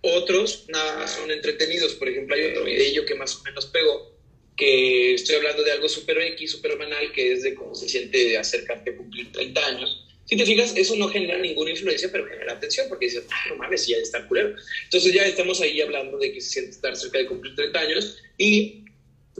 [0.00, 1.94] Otros, nada son entretenidos.
[1.94, 4.16] Por ejemplo, hay otro video que más o menos pegó,
[4.56, 8.38] que estoy hablando de algo súper X, súper banal, que es de cómo se siente
[8.38, 10.04] acercarte a cumplir 30 años.
[10.24, 13.56] Si te fijas, eso no genera ninguna influencia, pero genera atención, porque dices, ah, no
[13.56, 14.54] mames, ya está culero.
[14.84, 18.18] Entonces ya estamos ahí hablando de que se siente estar cerca de cumplir 30 años
[18.36, 18.84] y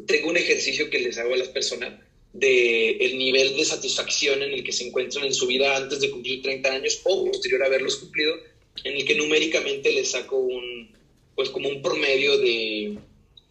[0.07, 1.93] tengo un ejercicio que les hago a las personas
[2.33, 6.11] de el nivel de satisfacción en el que se encuentran en su vida antes de
[6.11, 8.37] cumplir 30 años o posterior a haberlos cumplido,
[8.85, 10.91] en el que numéricamente les saco un,
[11.35, 12.99] pues como un promedio de,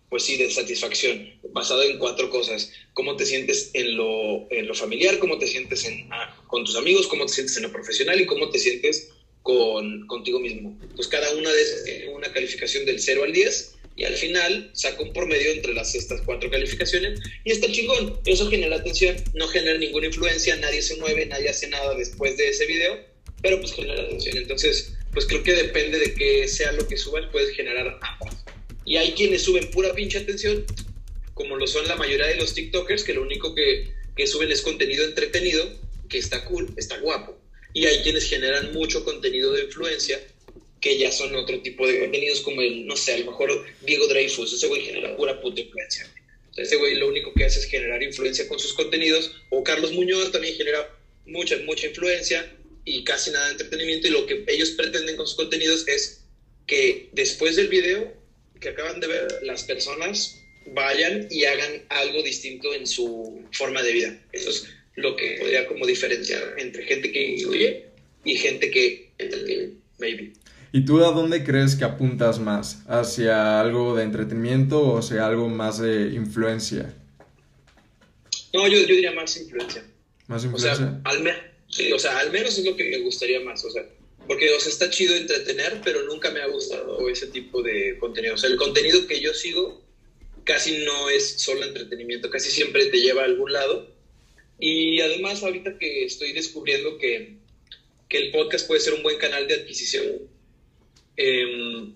[0.09, 2.71] pues sí, de satisfacción, basado en cuatro cosas.
[2.93, 6.75] Cómo te sientes en lo, en lo familiar, cómo te sientes en, ah, con tus
[6.75, 9.09] amigos, cómo te sientes en lo profesional y cómo te sientes
[9.41, 10.77] con, contigo mismo.
[10.81, 14.69] Entonces cada una de esas tiene una calificación del 0 al 10 y al final
[14.73, 18.19] saca un promedio entre las estas cuatro calificaciones y está chingón.
[18.25, 22.49] Eso genera atención, no genera ninguna influencia, nadie se mueve, nadie hace nada después de
[22.49, 22.99] ese video,
[23.41, 24.37] pero pues genera atención.
[24.37, 28.37] Entonces, pues creo que depende de que sea lo que subas, puedes generar ambas.
[28.85, 30.63] Y hay quienes suben pura pinche atención,
[31.33, 34.61] como lo son la mayoría de los TikTokers, que lo único que, que suben es
[34.61, 35.73] contenido entretenido,
[36.07, 37.35] que está cool, está guapo.
[37.73, 40.21] Y hay quienes generan mucho contenido de influencia,
[40.81, 44.07] que ya son otro tipo de contenidos como el, no sé, a lo mejor Diego
[44.07, 46.11] Dreyfus, ese güey genera pura puta influencia.
[46.55, 50.31] ese güey lo único que hace es generar influencia con sus contenidos, o Carlos Muñoz
[50.31, 52.51] también genera mucha, mucha influencia
[52.85, 56.23] y casi nada de entretenimiento, y lo que ellos pretenden con sus contenidos es
[56.65, 58.13] que después del video
[58.59, 63.93] que acaban de ver, las personas vayan y hagan algo distinto en su forma de
[63.93, 64.21] vida.
[64.31, 67.85] Eso es lo que podría como diferenciar entre gente que influye
[68.25, 69.09] y gente que
[69.99, 70.33] maybe.
[70.71, 72.83] ¿Y tú a dónde crees que apuntas más?
[72.87, 76.93] ¿Hacia algo de entretenimiento o hacia algo más de influencia?
[78.53, 79.85] No, yo, yo diría más influencia.
[80.27, 80.73] ¿Más influencia?
[80.73, 83.63] O sea, al, sí, o sea, al menos es lo que me gustaría más.
[83.63, 83.87] O sea,
[84.27, 88.35] porque o sea, está chido entretener, pero nunca me ha gustado ese tipo de contenido.
[88.35, 89.81] O sea, el contenido que yo sigo
[90.43, 93.95] casi no es solo entretenimiento, casi siempre te lleva a algún lado.
[94.59, 97.35] Y además, ahorita que estoy descubriendo que,
[98.09, 100.03] que el podcast puede ser un buen canal de adquisición
[101.17, 101.89] eh,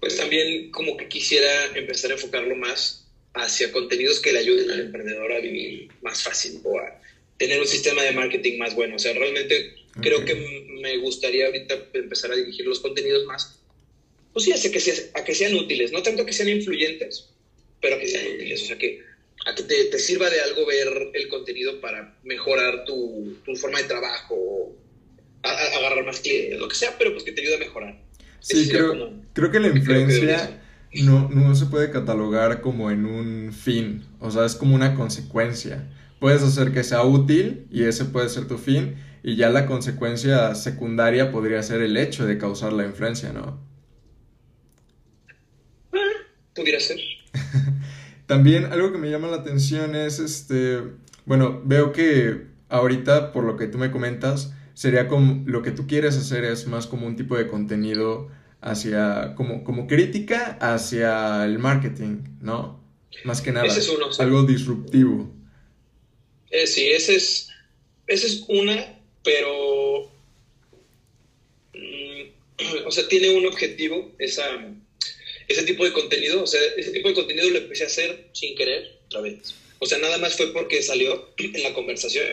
[0.00, 4.80] pues también como que quisiera empezar a enfocarlo más hacia contenidos que le ayuden al
[4.80, 7.00] emprendedor a vivir más fácil o a
[7.38, 8.96] tener un sistema de marketing más bueno.
[8.96, 13.60] O sea, realmente creo que me gustaría ahorita empezar a dirigir los contenidos más,
[14.32, 17.28] pues sí, hacia que, sea, a que sean útiles, no tanto que sean influyentes,
[17.80, 19.00] pero que sean útiles, o sea, que
[19.46, 23.78] a que te, te sirva de algo ver el contenido para mejorar tu, tu forma
[23.78, 24.74] de trabajo,
[25.42, 28.03] a, a agarrar más clientes, lo que sea, pero pues que te ayude a mejorar.
[28.44, 30.60] Sí, creo, creo que la influencia
[31.02, 35.88] no, no se puede catalogar como en un fin, o sea, es como una consecuencia.
[36.20, 40.54] Puedes hacer que sea útil y ese puede ser tu fin, y ya la consecuencia
[40.54, 43.58] secundaria podría ser el hecho de causar la influencia, ¿no?
[46.54, 46.98] Pudiera ser.
[48.26, 50.82] También algo que me llama la atención es este
[51.26, 55.86] bueno, veo que ahorita, por lo que tú me comentas, sería como lo que tú
[55.86, 61.58] quieres hacer es más como un tipo de contenido hacia, como, como crítica hacia el
[61.58, 62.82] marketing, ¿no?
[63.22, 63.66] Más que nada.
[63.66, 65.30] es uno, Algo disruptivo.
[66.50, 67.48] Eh, sí, ese es,
[68.06, 70.10] esa es una, pero.
[71.74, 74.44] Mm, o sea, tiene un objetivo, esa,
[75.46, 76.42] ese tipo de contenido.
[76.42, 79.54] O sea, ese tipo de contenido lo empecé a hacer sin querer, otra vez.
[79.78, 82.26] O sea, nada más fue porque salió en la conversación.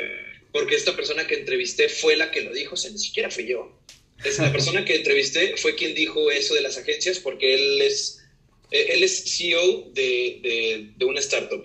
[0.51, 3.47] Porque esta persona que entrevisté fue la que lo dijo, o sea, ni siquiera fui
[3.47, 3.79] yo.
[4.23, 8.21] Es la persona que entrevisté fue quien dijo eso de las agencias, porque él es,
[8.69, 11.63] eh, él es CEO de, de, de una startup.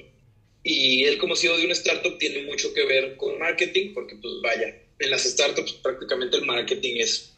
[0.62, 4.34] Y él como CEO de una startup tiene mucho que ver con marketing, porque pues
[4.42, 7.32] vaya, en las startups prácticamente el marketing es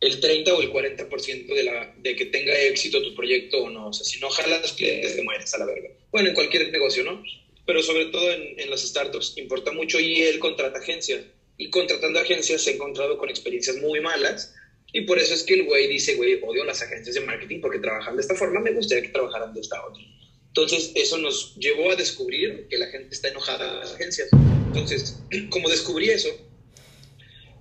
[0.00, 3.88] el 30 o el 40% de, la, de que tenga éxito tu proyecto o no.
[3.88, 5.90] O sea, si no jalas clientes, te mueres a la verga.
[6.10, 7.22] Bueno, en cualquier negocio, ¿no?
[7.66, 11.24] Pero sobre todo en, en las startups importa mucho y él contrata agencias.
[11.58, 14.54] Y contratando agencias se ha encontrado con experiencias muy malas.
[14.92, 17.78] Y por eso es que el güey dice, güey, odio las agencias de marketing porque
[17.78, 20.02] trabajan de esta forma, me gustaría que trabajaran de esta otra.
[20.48, 24.28] Entonces, eso nos llevó a descubrir que la gente está enojada en las agencias.
[24.32, 25.18] Entonces,
[25.50, 26.30] como descubrí eso,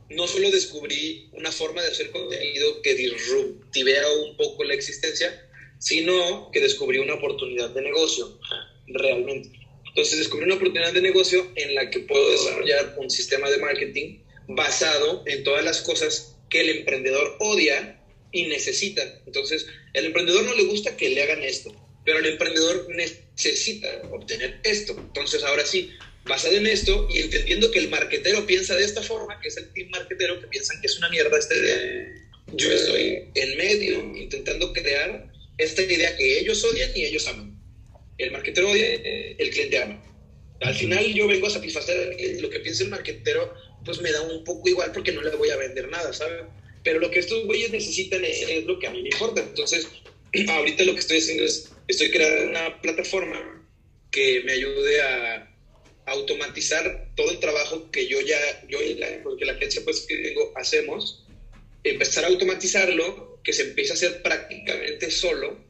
[0.10, 6.52] no solo descubrí una forma de hacer contenido que disruptivea un poco la existencia, sino
[6.52, 8.40] que descubrí una oportunidad de negocio,
[8.88, 9.50] realmente.
[9.96, 14.20] Entonces descubrí una oportunidad de negocio en la que puedo desarrollar un sistema de marketing
[14.46, 17.98] basado en todas las cosas que el emprendedor odia
[18.34, 19.02] y necesita.
[19.26, 24.60] Entonces, el emprendedor no le gusta que le hagan esto, pero el emprendedor necesita obtener
[24.66, 24.98] esto.
[25.00, 25.90] Entonces, ahora sí,
[26.26, 29.72] basado en esto y entendiendo que el marquetero piensa de esta forma, que es el
[29.72, 32.14] team marquetero, que piensan que es una mierda esta idea,
[32.54, 37.55] yo estoy en medio intentando crear esta idea que ellos odian y ellos aman.
[38.18, 40.02] El marquetero odia, eh, el cliente ama.
[40.62, 44.44] Al final yo vengo a satisfacer lo que piensa el marquetero, pues me da un
[44.44, 46.46] poco igual porque no le voy a vender nada, ¿sabes?
[46.84, 49.42] Pero lo que estos güeyes necesitan es, es lo que a mí me importa.
[49.42, 49.88] Entonces,
[50.48, 53.68] ahorita lo que estoy haciendo es estoy creando una plataforma
[54.12, 55.52] que me ayude a
[56.06, 58.38] automatizar todo el trabajo que yo ya,
[58.70, 61.26] yo y la, porque la agencia pues que digo, hacemos,
[61.84, 65.64] empezar a automatizarlo, que se empiece a hacer prácticamente solo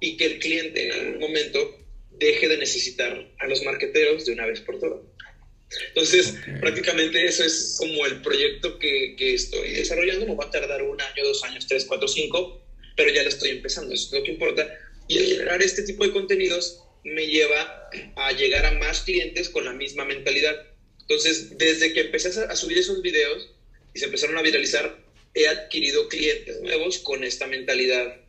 [0.00, 1.78] y que el cliente en algún momento
[2.18, 5.00] deje de necesitar a los marqueteros de una vez por todas.
[5.88, 6.54] Entonces, okay.
[6.60, 10.26] prácticamente eso es como el proyecto que, que, estoy desarrollando.
[10.26, 12.64] Me va a tardar un año, dos años, tres, cuatro, cinco,
[12.96, 13.94] pero ya lo estoy empezando.
[13.94, 14.66] Eso es lo que importa.
[15.08, 19.72] Y generar este tipo de contenidos me lleva a llegar a más clientes con la
[19.72, 20.56] misma mentalidad.
[21.00, 23.50] Entonces, desde que empecé a subir esos videos
[23.94, 24.98] y se empezaron a viralizar,
[25.34, 28.20] he adquirido clientes nuevos con esta mentalidad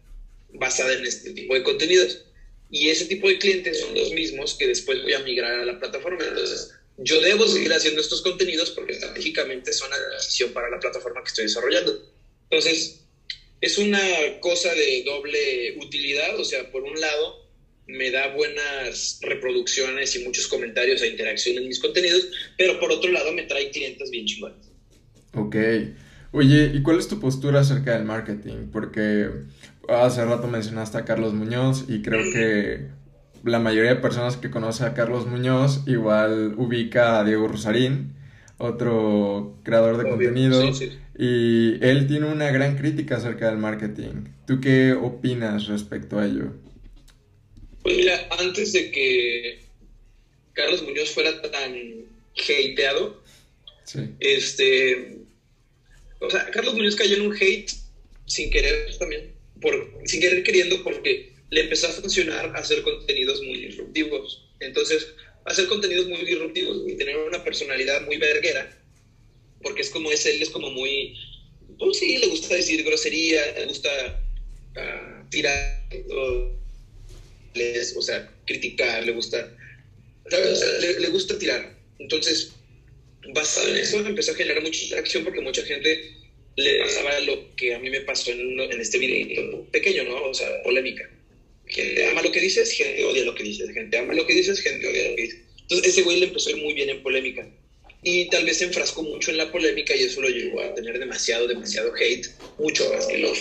[0.53, 2.25] basada en este tipo de contenidos.
[2.71, 5.79] Y ese tipo de clientes son los mismos que después voy a migrar a la
[5.79, 6.23] plataforma.
[6.23, 11.29] Entonces, yo debo seguir haciendo estos contenidos porque estratégicamente son adquisición para la plataforma que
[11.29, 11.99] estoy desarrollando.
[12.49, 13.01] Entonces,
[13.61, 13.99] es una
[14.39, 17.49] cosa de doble utilidad, o sea, por un lado,
[17.87, 22.27] me da buenas reproducciones y muchos comentarios e interacción en mis contenidos,
[22.57, 24.67] pero por otro lado me trae clientes bien chingones.
[25.33, 25.55] Ok.
[26.31, 28.67] Oye, ¿y cuál es tu postura acerca del marketing?
[28.71, 29.27] Porque
[29.95, 32.87] hace rato mencionaste a Carlos Muñoz y creo que
[33.43, 38.13] la mayoría de personas que conoce a Carlos Muñoz igual ubica a Diego Rosarín,
[38.57, 40.99] otro creador de Obvio, contenido, sí, sí.
[41.17, 44.25] y él tiene una gran crítica acerca del marketing.
[44.45, 46.53] ¿Tú qué opinas respecto a ello?
[47.81, 49.61] Pues mira, antes de que
[50.53, 51.73] Carlos Muñoz fuera tan
[52.35, 53.23] hateado,
[53.85, 54.09] sí.
[54.19, 55.19] este,
[56.19, 57.71] o sea, Carlos Muñoz cayó en un hate
[58.25, 63.59] sin querer también, por, sin querer queriendo porque le empezó a funcionar hacer contenidos muy
[63.59, 64.47] disruptivos.
[64.59, 65.07] Entonces,
[65.45, 68.69] hacer contenidos muy disruptivos y tener una personalidad muy verguera,
[69.61, 71.15] porque es como es él, es como muy,
[71.77, 74.21] pues sí, le gusta decir grosería, le gusta
[74.75, 76.55] uh, tirar, o,
[77.53, 79.55] les, o sea, criticar, le gusta,
[80.29, 80.51] ¿sabes?
[80.51, 81.75] O sea, le, le, gusta tirar.
[81.97, 82.51] Entonces,
[83.33, 86.18] basado en eso, empezó a generar mucha interacción porque mucha gente
[86.63, 90.23] le pasaba lo que a mí me pasó en, en este video pequeño, ¿no?
[90.23, 91.09] O sea, polémica
[91.69, 94.59] gente ama lo que dices, gente odia lo que dices, gente ama lo que dices,
[94.59, 95.39] gente odia lo que dices.
[95.61, 97.47] Entonces ese güey le empezó muy bien en polémica.
[98.01, 100.97] Y tal vez se enfrascó mucho en la polémica y eso lo llevó a tener
[100.99, 103.39] demasiado, demasiado hate, mucho más que love.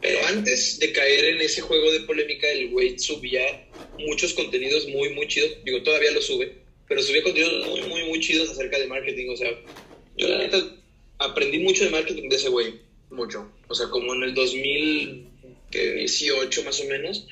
[0.00, 3.66] Pero antes de caer en ese juego de polémica, el güey subía
[3.98, 5.52] muchos contenidos muy, muy chidos.
[5.64, 6.52] Digo, todavía lo sube,
[6.86, 9.30] pero subía contenidos muy, muy, muy chidos acerca de marketing.
[9.30, 9.50] O sea,
[10.16, 10.76] yo la neta
[11.18, 12.74] aprendí mucho de marketing de ese güey,
[13.10, 13.50] mucho.
[13.68, 17.26] O sea, como en el 2018 más o menos,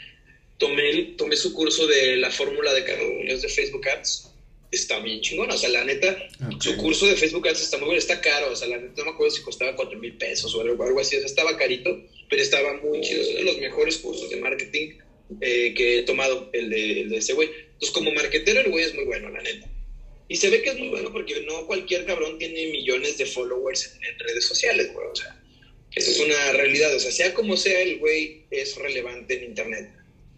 [0.58, 2.84] tomé, tomé su curso de la fórmula de
[3.18, 4.30] Muñoz de Facebook Ads.
[4.70, 5.54] está bien chingona.
[5.54, 6.16] O sea, la neta,
[6.60, 8.52] su curso de Facebook Ads está muy bueno, está caro.
[8.52, 11.00] O sea, la neta, no me acuerdo si costaba 4 mil pesos o algo, algo
[11.00, 11.16] así.
[11.16, 13.22] O sea, estaba carito, pero estaba muy chido.
[13.22, 14.98] Es uno de los mejores cursos de marketing
[15.40, 17.48] eh, que he tomado, el de, el de ese güey.
[17.48, 19.68] Entonces, como marketero, el güey es muy bueno, la neta.
[20.28, 23.96] Y se ve que es muy bueno porque no cualquier cabrón tiene millones de followers
[24.02, 25.06] en, redes sociales, güey.
[25.06, 25.40] O sea,
[25.94, 26.94] eso es una realidad.
[26.94, 29.90] O sea, sea como sea, el güey es relevante en Internet.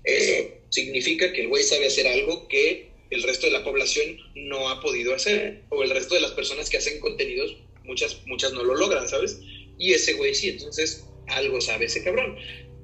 [0.05, 4.68] Eso significa que el güey sabe hacer algo que el resto de la población no
[4.68, 5.62] ha podido hacer.
[5.70, 9.41] O el resto de las personas que hacen contenidos, muchas, muchas no lo logran, ¿sabes?
[9.78, 10.51] Y ese güey sí.
[10.51, 12.36] Entonces, algo sabe ese cabrón.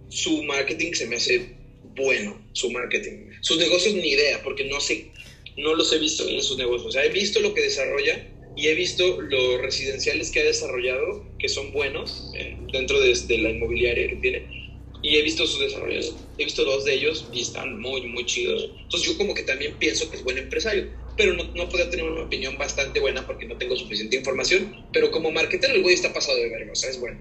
[0.08, 1.54] Su marketing se me hace
[1.94, 3.30] bueno, su marketing.
[3.42, 5.10] Sus negocios ni idea, porque no sé
[5.56, 6.88] no los he visto en sus negocios.
[6.88, 8.26] O sea, he visto lo que desarrolla
[8.56, 13.50] y he visto los residenciales que ha desarrollado, que son buenos eh, dentro de, la
[13.50, 14.64] inmobiliaria que tiene.
[15.02, 16.16] Y he visto sus desarrollos.
[16.38, 18.70] He visto dos de ellos y están muy, muy chidos.
[18.80, 20.88] Entonces yo como que también pienso que es buen empresario.
[21.16, 24.84] Pero no, no podría tener una opinión bastante buena porque no tengo suficiente información.
[24.92, 26.72] Pero como marketer el güey está pasado de verga.
[26.72, 27.18] O sea, es bueno.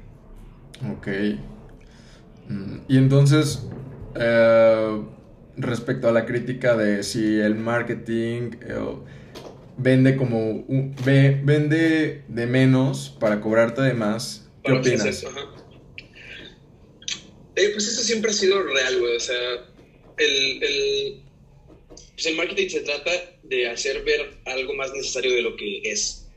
[0.98, 1.08] Ok.
[2.48, 3.60] Mm, y entonces...
[4.16, 5.02] Eh,
[5.58, 8.80] respecto a la crítica de si el marketing eh,
[9.78, 10.66] vende como
[11.04, 14.48] vende de menos para cobrarte de más.
[14.64, 15.24] ¿Qué opinas?
[17.56, 19.16] Eh, pues eso siempre ha sido real, güey.
[19.16, 19.38] O sea,
[20.18, 21.22] el, el,
[22.14, 23.12] pues el marketing se trata
[23.44, 26.28] de hacer ver algo más necesario de lo que es.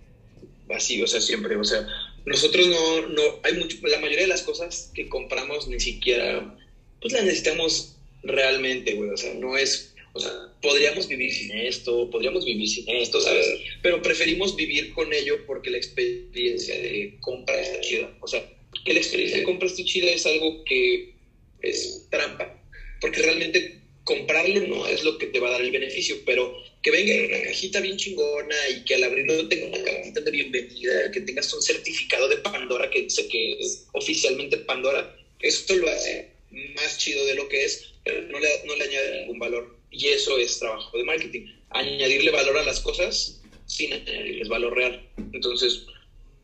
[0.74, 1.56] Así, o sea, siempre.
[1.56, 1.86] O sea,
[2.26, 6.58] nosotros no, no, hay mucho, la mayoría de las cosas que compramos ni siquiera,
[7.00, 7.95] pues las necesitamos
[8.26, 9.10] realmente, güey.
[9.10, 13.46] O sea, no es, o sea, podríamos vivir sin esto, podríamos vivir sin esto, ¿sabes?
[13.82, 18.16] Pero preferimos vivir con ello porque la experiencia de compra está chida.
[18.20, 18.44] O sea,
[18.84, 21.14] que la experiencia de compra esté chida es algo que
[21.62, 22.62] es trampa,
[23.00, 26.92] porque realmente comprarlo no es lo que te va a dar el beneficio, pero que
[26.92, 31.10] venga en una cajita bien chingona y que al abrirlo tenga una cajita de bienvenida,
[31.10, 36.35] que tengas un certificado de Pandora que dice que es oficialmente Pandora, esto lo hace
[36.74, 39.76] más chido de lo que es, pero no le, añade ningún valor.
[39.90, 45.08] Y eso es trabajo de marketing, añadirle valor a las cosas sin añadirles valor real.
[45.32, 45.82] Entonces,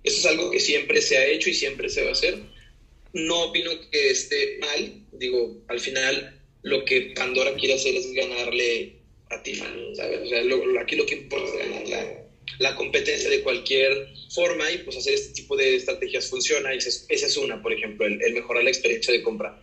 [0.04, 2.38] eso es algo que siempre se ha hecho y siempre se va a hacer.
[3.12, 8.96] No opino que esté mal, digo, al final lo que Pandora quiere hacer es ganarle
[9.30, 9.94] a Tiffany,
[10.80, 12.26] aquí lo que importa es ganar
[12.58, 17.08] la, competencia de cualquier forma y pues hacer este tipo de estrategias funciona y esa
[17.08, 19.62] es una, por ejemplo, el mejorar la experiencia de compra.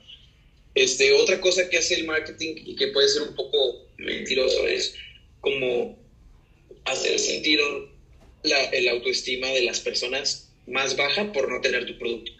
[0.75, 4.93] Este, otra cosa que hace el marketing y que puede ser un poco mentiroso es
[5.41, 5.97] como
[6.85, 7.59] hacer sentir
[8.43, 12.31] la, el autoestima de las personas más baja por no tener tu producto.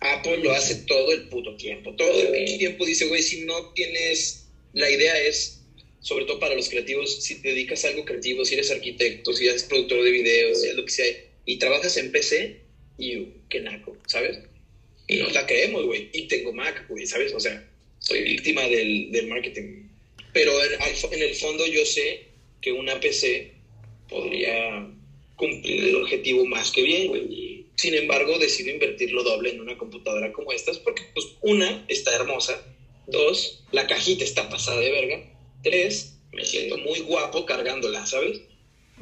[0.00, 1.94] Apple lo hace todo el puto tiempo.
[1.94, 4.46] Todo el tiempo dice, güey, si no tienes...
[4.74, 5.60] La idea es,
[6.00, 9.46] sobre todo para los creativos, si te dedicas a algo creativo, si eres arquitecto, si
[9.46, 11.06] eres productor de videos, si es lo que sea,
[11.44, 12.60] y trabajas en PC,
[12.96, 14.38] y qué naco, ¿sabes?
[15.12, 16.08] Y no la creemos, güey.
[16.12, 17.34] Y tengo Mac, güey, ¿sabes?
[17.34, 19.88] O sea, soy víctima del, del marketing.
[20.32, 20.72] Pero en,
[21.12, 22.28] en, el fondo yo sé
[22.60, 23.52] que una PC
[24.08, 24.88] podría
[25.36, 27.66] cumplir el objetivo más que bien, güey.
[27.76, 32.14] Sin embargo, decido invertir lo doble en una computadora como esta porque, pues, una, está
[32.14, 32.64] hermosa.
[33.06, 35.30] Dos, la cajita está pasada de verga.
[35.62, 38.40] Tres, me siento muy guapo cargándola, ¿sabes?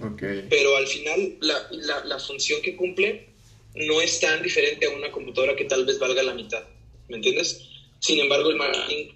[0.02, 0.46] Okay.
[0.48, 3.29] Pero al final, la, la, la función que cumple
[3.74, 6.64] no es tan diferente a una computadora que tal vez valga la mitad.
[7.08, 7.66] ¿Me entiendes?
[8.00, 9.12] Sin embargo, el marketing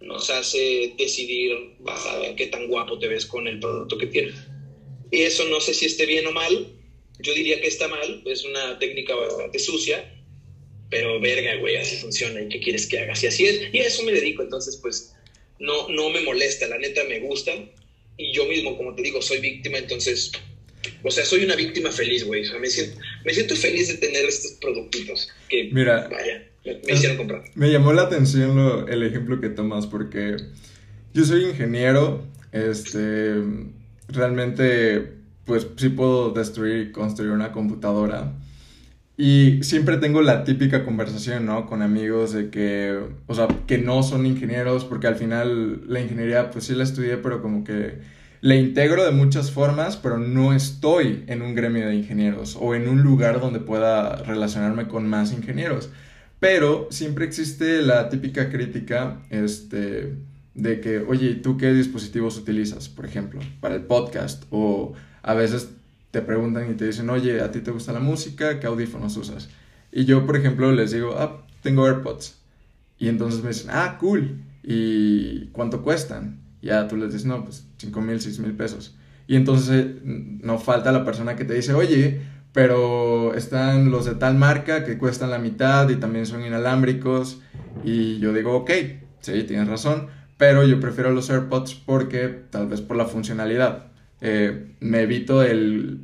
[0.00, 4.34] nos hace decidir basado en qué tan guapo te ves con el producto que tienes.
[5.10, 6.68] Y eso no sé si esté bien o mal.
[7.18, 8.22] Yo diría que está mal.
[8.24, 10.14] Es una técnica bastante sucia.
[10.88, 12.40] Pero verga, güey, así funciona.
[12.40, 13.14] ¿Y qué quieres que haga?
[13.14, 13.72] Si así es.
[13.72, 14.42] Y a eso me dedico.
[14.42, 15.14] Entonces, pues,
[15.58, 16.66] no, no me molesta.
[16.68, 17.52] La neta me gusta.
[18.16, 19.78] Y yo mismo, como te digo, soy víctima.
[19.78, 20.32] Entonces,
[21.02, 22.42] o sea, soy una víctima feliz, güey.
[22.42, 26.92] O sea, me siento, me siento feliz de tener estos productitos que, Mira, vaya, me,
[26.92, 27.42] hicieron comprar.
[27.54, 30.36] Me llamó la atención el ejemplo que tomas porque
[31.12, 33.34] yo soy ingeniero, este,
[34.08, 35.12] realmente,
[35.44, 38.34] pues sí puedo destruir y construir una computadora.
[39.16, 41.66] Y siempre tengo la típica conversación, ¿no?
[41.66, 46.50] Con amigos de que, o sea, que no son ingenieros, porque al final la ingeniería,
[46.50, 47.98] pues sí la estudié, pero como que
[48.40, 52.88] le integro de muchas formas, pero no estoy en un gremio de ingenieros o en
[52.88, 55.90] un lugar donde pueda relacionarme con más ingenieros.
[56.38, 60.14] Pero siempre existe la típica crítica este,
[60.54, 64.44] de que, oye, ¿tú qué dispositivos utilizas, por ejemplo, para el podcast?
[64.50, 65.68] O a veces
[66.10, 68.58] te preguntan y te dicen, oye, ¿a ti te gusta la música?
[68.58, 69.50] ¿Qué audífonos usas?
[69.92, 72.36] Y yo, por ejemplo, les digo, ah, tengo AirPods.
[72.98, 74.40] Y entonces me dicen, ah, cool.
[74.62, 76.39] ¿Y cuánto cuestan?
[76.62, 78.96] Ya tú les dices, no, pues 5 mil, 6 mil pesos.
[79.26, 82.20] Y entonces eh, no falta la persona que te dice, oye,
[82.52, 87.40] pero están los de tal marca que cuestan la mitad y también son inalámbricos.
[87.84, 88.70] Y yo digo, ok,
[89.20, 93.86] sí, tienes razón, pero yo prefiero los AirPods porque tal vez por la funcionalidad.
[94.20, 96.00] Eh, me evito el,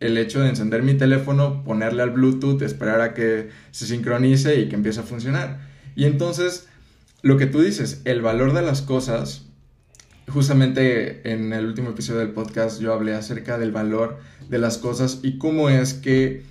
[0.00, 4.68] el hecho de encender mi teléfono, ponerle al Bluetooth, esperar a que se sincronice y
[4.68, 5.60] que empiece a funcionar.
[5.96, 6.68] Y entonces,
[7.22, 9.47] lo que tú dices, el valor de las cosas,
[10.28, 14.18] justamente en el último episodio del podcast yo hablé acerca del valor
[14.48, 16.42] de las cosas y cómo es que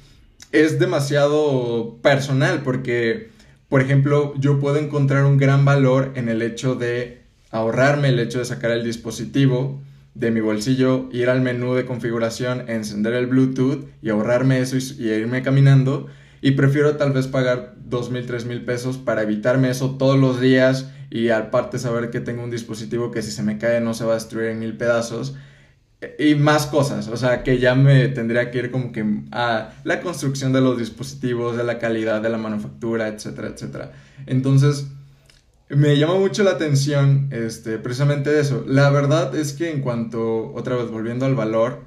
[0.51, 3.29] es demasiado personal, porque,
[3.69, 7.21] por ejemplo, yo puedo encontrar un gran valor en el hecho de
[7.51, 9.81] ahorrarme el hecho de sacar el dispositivo,
[10.13, 15.09] de mi bolsillo, ir al menú de configuración, encender el Bluetooth y ahorrarme eso y,
[15.09, 16.07] irme caminando.
[16.41, 20.41] Y prefiero tal vez pagar dos mil, tres mil pesos para evitarme eso todos los
[20.41, 24.03] días y aparte saber que tengo un dispositivo que si se me cae no se
[24.03, 25.35] va a destruir en mil pedazos.
[26.19, 29.99] Y más cosas, o sea, que ya me tendría que ir como que a la
[30.01, 33.93] construcción de los dispositivos, de la calidad de la manufactura, etcétera, etcétera.
[34.27, 34.89] Entonces,
[35.69, 38.63] me llama mucho la atención este, precisamente eso.
[38.67, 41.81] La verdad es que en cuanto, otra vez volviendo al valor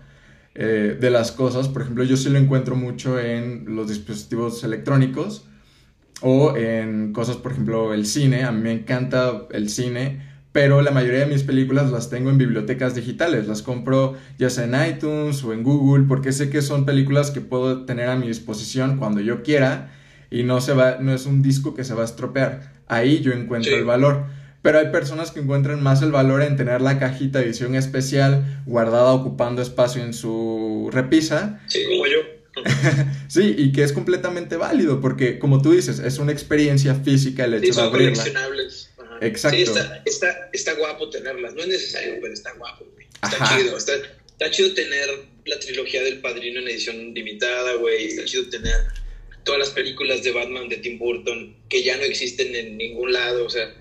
[0.57, 5.45] eh, de las cosas, por ejemplo, yo sí lo encuentro mucho en los dispositivos electrónicos
[6.21, 8.45] o en cosas, por ejemplo, el cine.
[8.45, 12.39] A mí me encanta el cine, pero la mayoría de mis películas las tengo en
[12.39, 13.47] bibliotecas digitales.
[13.47, 17.41] Las compro ya sea en iTunes o en Google porque sé que son películas que
[17.41, 19.93] puedo tener a mi disposición cuando yo quiera
[20.31, 23.33] y no, se va, no es un disco que se va a estropear ahí yo
[23.33, 24.25] encuentro el valor.
[24.63, 28.63] Pero hay personas que encuentran más el valor en tener la cajita de edición especial
[28.67, 31.61] guardada ocupando espacio en su repisa.
[31.67, 32.40] Sí, como yo.
[33.29, 37.55] sí, y que es completamente válido porque, como tú dices, es una experiencia física el
[37.55, 38.13] hecho de abrirla.
[38.15, 38.91] coleccionables.
[39.21, 39.57] Exacto.
[39.57, 39.63] Sí,
[40.07, 41.55] está, está, guapo tenerlas.
[41.55, 42.87] No es necesario, pero está guapo,
[43.23, 43.77] Está chido.
[43.77, 45.09] Está, está chido tener
[45.45, 48.07] la trilogía del Padrino en edición limitada, güey.
[48.07, 48.75] Está chido tener
[49.45, 53.47] todas las películas de Batman de Tim Burton que ya no existen en ningún lado,
[53.47, 53.75] o sea,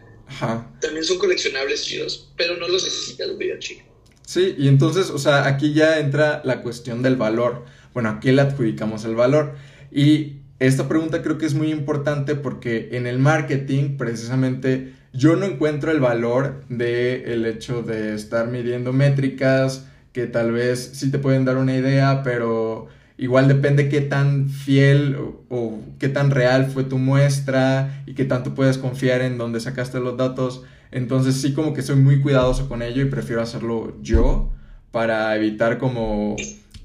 [0.80, 3.84] también son coleccionables chidos, pero no los necesitas, güey, chico.
[4.26, 7.66] Sí, y entonces, o sea, aquí ya entra la cuestión del valor.
[7.94, 9.56] Bueno, ¿a qué le adjudicamos el valor?
[9.92, 15.46] Y esta pregunta creo que es muy importante porque en el marketing, precisamente, yo no
[15.46, 21.20] encuentro el valor de el hecho de estar midiendo métricas que tal vez sí te
[21.20, 25.18] pueden dar una idea, pero Igual depende qué tan fiel
[25.50, 30.00] o, qué tan real fue tu muestra y qué tanto puedes confiar en donde sacaste
[30.00, 30.64] los datos.
[30.92, 34.54] Entonces sí como que soy muy cuidadoso con ello y prefiero hacerlo yo
[34.92, 36.38] para evitar como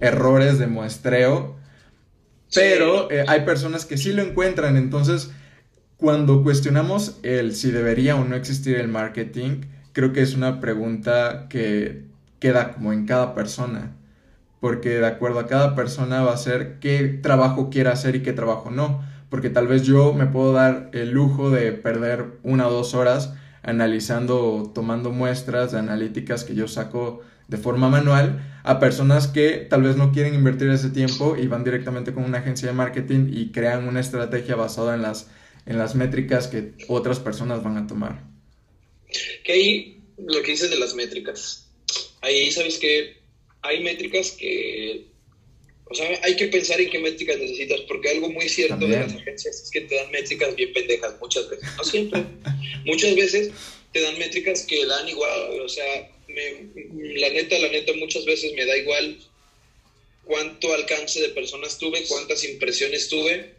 [0.04, 1.56] errores de muestreo.
[2.54, 4.76] Pero eh, hay personas que sí lo encuentran.
[4.76, 5.30] Entonces
[5.96, 11.46] cuando cuestionamos el si debería o no existir el marketing, creo que es una pregunta
[11.48, 12.04] que
[12.40, 13.96] queda como en cada persona
[14.64, 18.32] porque de acuerdo a cada persona va a ser qué trabajo quiere hacer y qué
[18.32, 22.72] trabajo no, porque tal vez yo me puedo dar el lujo de perder una o
[22.72, 28.80] dos horas analizando o tomando muestras de analíticas que yo saco de forma manual a
[28.80, 32.68] personas que tal vez no quieren invertir ese tiempo y van directamente con una agencia
[32.68, 35.28] de marketing y crean una estrategia basada en las,
[35.66, 38.24] en las métricas que otras personas van a tomar.
[39.44, 41.68] Que ahí lo que dices de las métricas,
[42.22, 43.18] ahí sabes que
[43.62, 45.08] hay métricas que,
[45.84, 49.14] o sea, hay que pensar en qué métricas necesitas, porque algo muy cierto de las
[49.14, 52.24] agencias es que te dan métricas bien pendejas muchas veces, no siempre,
[52.86, 53.50] muchas veces
[53.92, 58.66] te dan métricas que dan igual, o sea, la neta, la neta, muchas veces me
[58.66, 59.18] da igual
[60.24, 63.52] cuánto alcance de personas tuve, cuántas impresiones tuve,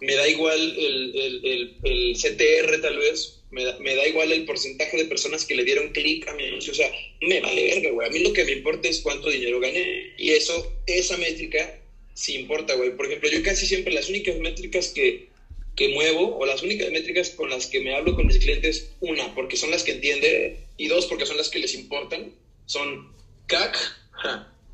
[0.00, 5.04] me da igual el, el, el CTR tal vez, me da, igual el porcentaje de
[5.04, 8.08] personas que le dieron clic a mi anuncio, o sea, me vale verga, güey.
[8.08, 10.12] A mí lo que me importa es cuánto dinero gané.
[10.18, 11.78] Y eso, esa métrica,
[12.14, 12.96] sí importa, güey.
[12.96, 15.28] Por ejemplo, yo casi siempre las únicas métricas que,
[15.76, 19.34] que muevo, o las únicas métricas con las que me hablo con mis clientes, una,
[19.34, 22.32] porque son las que entiende, y dos, porque son las que les importan,
[22.66, 23.12] son
[23.46, 23.76] CAC,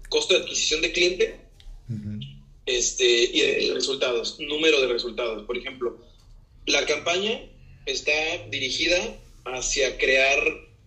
[0.09, 1.37] costo de adquisición de cliente,
[2.67, 5.45] este, y de resultados, número de resultados.
[5.47, 5.99] Por ejemplo,
[6.67, 7.41] la campaña
[7.87, 8.13] está
[8.51, 10.39] dirigida hacia crear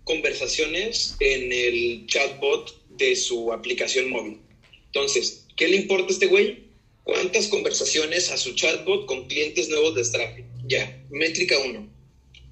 [0.04, 4.40] conversaciones en el chatbot de su aplicación móvil.
[4.88, 6.64] Entonces, ¿qué le importa a este güey?
[7.04, 10.46] ¿Cuántas conversaciones a su chatbot con clientes nuevos de Stripe?
[10.68, 11.90] Ya, métrica 1.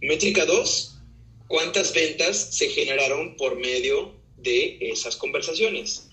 [0.01, 0.97] Métrica 2,
[1.47, 6.09] ¿cuántas ventas se generaron por medio de esas conversaciones?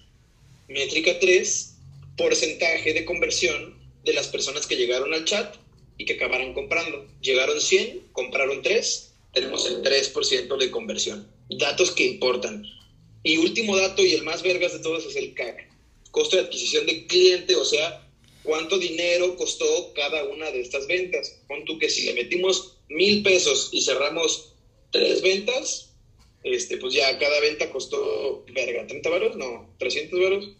[0.68, 1.74] Métrica 3,
[2.16, 5.56] porcentaje de conversión de las personas que llegaron al chat
[5.96, 7.08] y que acabaron comprando.
[7.20, 11.28] Llegaron 100, compraron 3, tenemos el 3% de conversión.
[11.50, 12.64] Datos que importan.
[13.24, 15.68] Y último dato y el más vergas de todos es el CAC,
[16.12, 18.07] costo de adquisición de cliente, o sea,
[18.48, 21.38] cuánto dinero costó cada una de estas ventas.
[21.46, 24.54] Pon tú que si le metimos mil pesos y cerramos
[24.90, 25.90] tres ventas,
[26.42, 29.36] este, pues ya cada venta costó, verga, ¿30 varos?
[29.36, 30.56] No, ¿300 varos?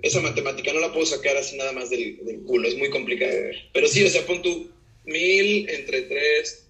[0.00, 3.34] Esa matemática no la puedo sacar así nada más del, culo, es muy complicada.
[3.74, 4.70] Pero sí, o sea, pon tú
[5.04, 6.64] mil entre tres,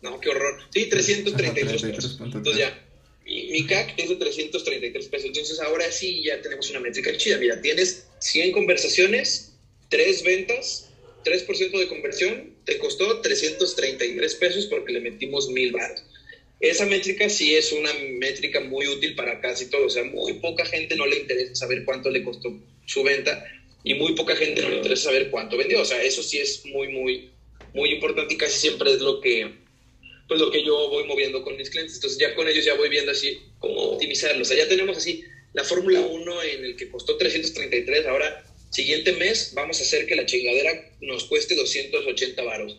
[0.00, 0.60] no, qué horror.
[0.72, 2.18] Sí, 333 pesos.
[2.20, 2.88] Entonces ya,
[3.24, 5.26] mi, CAC es de 333 pesos.
[5.26, 7.36] Entonces ahora sí ya tenemos una métrica chida.
[7.38, 9.57] Mira, tienes 100 conversaciones,
[9.88, 10.90] 3 ventas,
[11.24, 16.04] 3% de conversión, te costó 333 pesos porque le metimos mil baros.
[16.60, 19.86] Esa métrica sí es una métrica muy útil para casi todo.
[19.86, 23.44] O sea, muy poca gente no le interesa saber cuánto le costó su venta
[23.84, 25.80] y muy poca gente no le interesa saber cuánto vendió.
[25.80, 27.30] O sea, eso sí es muy, muy,
[27.74, 29.54] muy importante y casi siempre es lo que,
[30.26, 31.94] pues lo que yo voy moviendo con mis clientes.
[31.94, 34.42] Entonces ya con ellos ya voy viendo así cómo optimizarlo.
[34.42, 35.22] O sea, ya tenemos así
[35.52, 40.16] la Fórmula 1 en el que costó 333, ahora siguiente mes vamos a hacer que
[40.16, 42.78] la chingadera nos cueste 280 varos.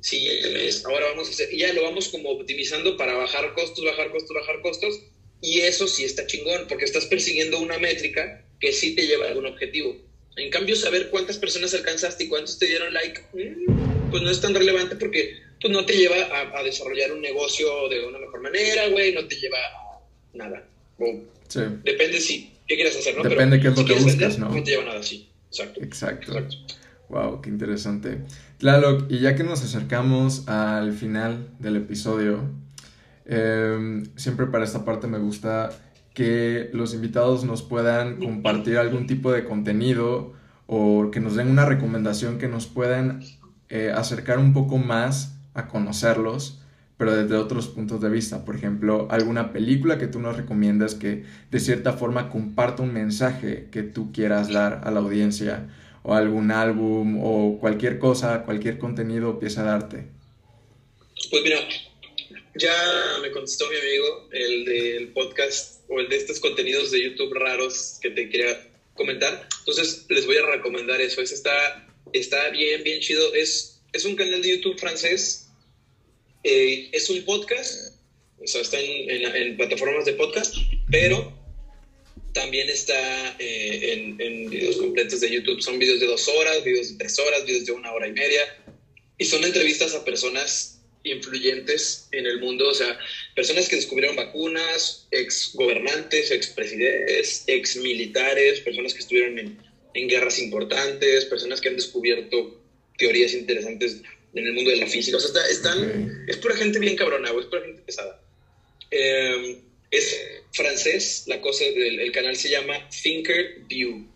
[0.00, 4.10] Siguiente mes, ahora vamos a hacer, ya lo vamos como optimizando para bajar costos, bajar
[4.10, 5.00] costos, bajar costos,
[5.40, 9.28] y eso sí está chingón, porque estás persiguiendo una métrica que sí te lleva a
[9.28, 9.96] algún objetivo.
[10.36, 14.40] En cambio, saber cuántas personas alcanzaste y cuántos te dieron like, mm, pues no es
[14.40, 16.16] tan relevante porque pues no te lleva
[16.58, 20.00] a, desarrollar un negocio de una mejor manera, güey, no te lleva a
[20.34, 20.68] nada.
[21.82, 23.22] Depende si, qué quieres hacer, ¿no?
[23.22, 24.48] Depende qué es lo que buscas, ¿no?
[24.48, 25.00] No te lleva nada.
[25.00, 25.80] Exacto.
[25.82, 26.32] Exacto.
[27.08, 28.22] Wow, qué interesante.
[28.58, 32.50] Claro, y ya que nos acercamos al final del episodio,
[33.24, 35.70] em, siempre para esta parte me gusta
[36.14, 40.32] que los invitados nos puedan compartir algún tipo de contenido
[40.66, 43.20] o que nos den una recomendación que nos puedan
[43.68, 46.62] eh, acercar un poco más a conocerlos,
[46.98, 48.44] pero desde otros puntos de vista.
[48.44, 53.68] Por ejemplo, alguna película que tú nos recomiendas que de cierta forma comparta un mensaje
[53.70, 55.68] que tú quieras dar a la audiencia,
[56.02, 60.06] o algún álbum, o cualquier cosa, cualquier contenido pieza de arte.
[61.30, 61.58] Pues mira,
[62.54, 62.72] ya
[63.20, 67.98] me contestó mi amigo, el del podcast o el de estos contenidos de YouTube raros
[68.00, 69.48] que te quería comentar.
[69.58, 71.20] Entonces les voy a recomendar eso.
[71.20, 73.34] Ese está, está bien, bien chido.
[73.34, 75.45] Es, es un canal de YouTube francés.
[76.48, 77.96] Eh, es un podcast.
[78.38, 80.54] O sea, está en, en, plataformas de podcast,
[80.88, 81.36] pero
[82.32, 85.60] también está eh, en, en, videos completos de YouTube.
[85.60, 88.42] Son videos de dos horas, videos de tres horas, videos de una hora y media.
[89.18, 92.96] Y son entrevistas a personas influyentes en el mundo, o sea,
[93.34, 99.58] personas que descubrieron vacunas, ex gobernantes, ex presidentes, ex militares, personas que estuvieron en,
[99.94, 102.60] en, guerras importantes, personas que han descubierto
[102.98, 104.02] teorías interesantes
[104.36, 107.46] en el mundo de la física, o sea, están, es pura gente bien cabrona, es
[107.46, 108.22] pura gente pesada.
[108.90, 109.58] Em,
[109.90, 110.20] es
[110.52, 114.06] francés, la cosa, el, el, canal se llama Thinker View.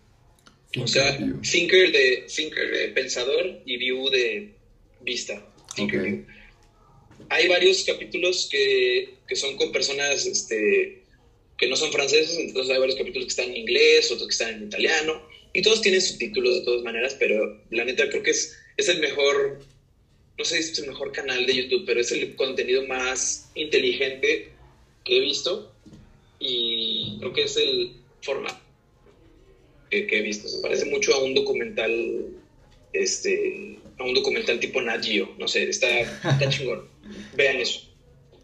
[0.77, 4.53] o sea, Thinker de, thinker de pensador y View de
[5.01, 5.45] vista.
[5.75, 6.25] Thinker View
[7.31, 11.01] hay varios capítulos que, que son con personas este,
[11.57, 14.55] que no son franceses, entonces hay varios capítulos que están en inglés, otros que están
[14.55, 18.57] en italiano, y todos tienen subtítulos de todas maneras, pero la neta creo que es,
[18.75, 19.61] es el mejor,
[20.37, 24.51] no sé si es el mejor canal de YouTube, pero es el contenido más inteligente
[25.03, 25.73] que he visto
[26.39, 28.59] y creo que es el formato
[29.89, 30.47] que, que he visto.
[30.47, 31.91] Se parece mucho a un documental
[32.93, 35.05] este, a un documental tipo Nat
[35.37, 36.81] no sé, está, está chingón.
[37.35, 37.81] Vean eso.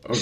[0.03, 0.17] Ok,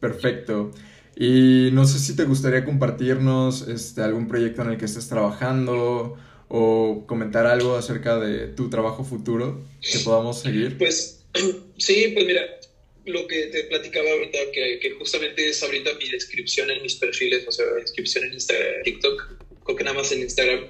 [0.00, 0.72] perfecto.
[1.16, 6.16] Y no sé si te gustaría compartirnos este, algún proyecto en el que estés trabajando
[6.52, 10.76] o comentar algo acerca de tu trabajo futuro que podamos seguir.
[10.76, 11.24] Pues
[11.78, 12.42] sí, pues mira,
[13.06, 17.46] lo que te platicaba ahorita, que, que justamente es ahorita mi descripción en mis perfiles,
[17.46, 19.28] o sea, descripción en Instagram, TikTok,
[19.64, 20.66] creo que nada más en Instagram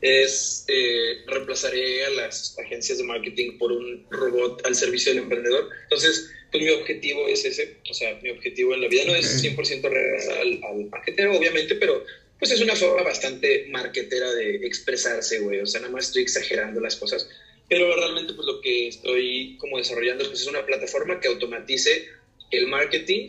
[0.00, 5.68] es eh, reemplazaré a las agencias de marketing por un robot al servicio del emprendedor.
[5.84, 9.42] Entonces, pues mi objetivo es ese, o sea, mi objetivo en la vida no es
[9.42, 12.04] 100% regresar al, al marketero, obviamente, pero
[12.38, 16.80] pues es una forma bastante marketera de expresarse, güey, o sea, nada más estoy exagerando
[16.80, 17.28] las cosas,
[17.68, 22.08] pero realmente pues lo que estoy como desarrollando pues, es una plataforma que automatice
[22.50, 23.28] el marketing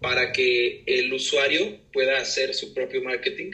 [0.00, 3.52] para que el usuario pueda hacer su propio marketing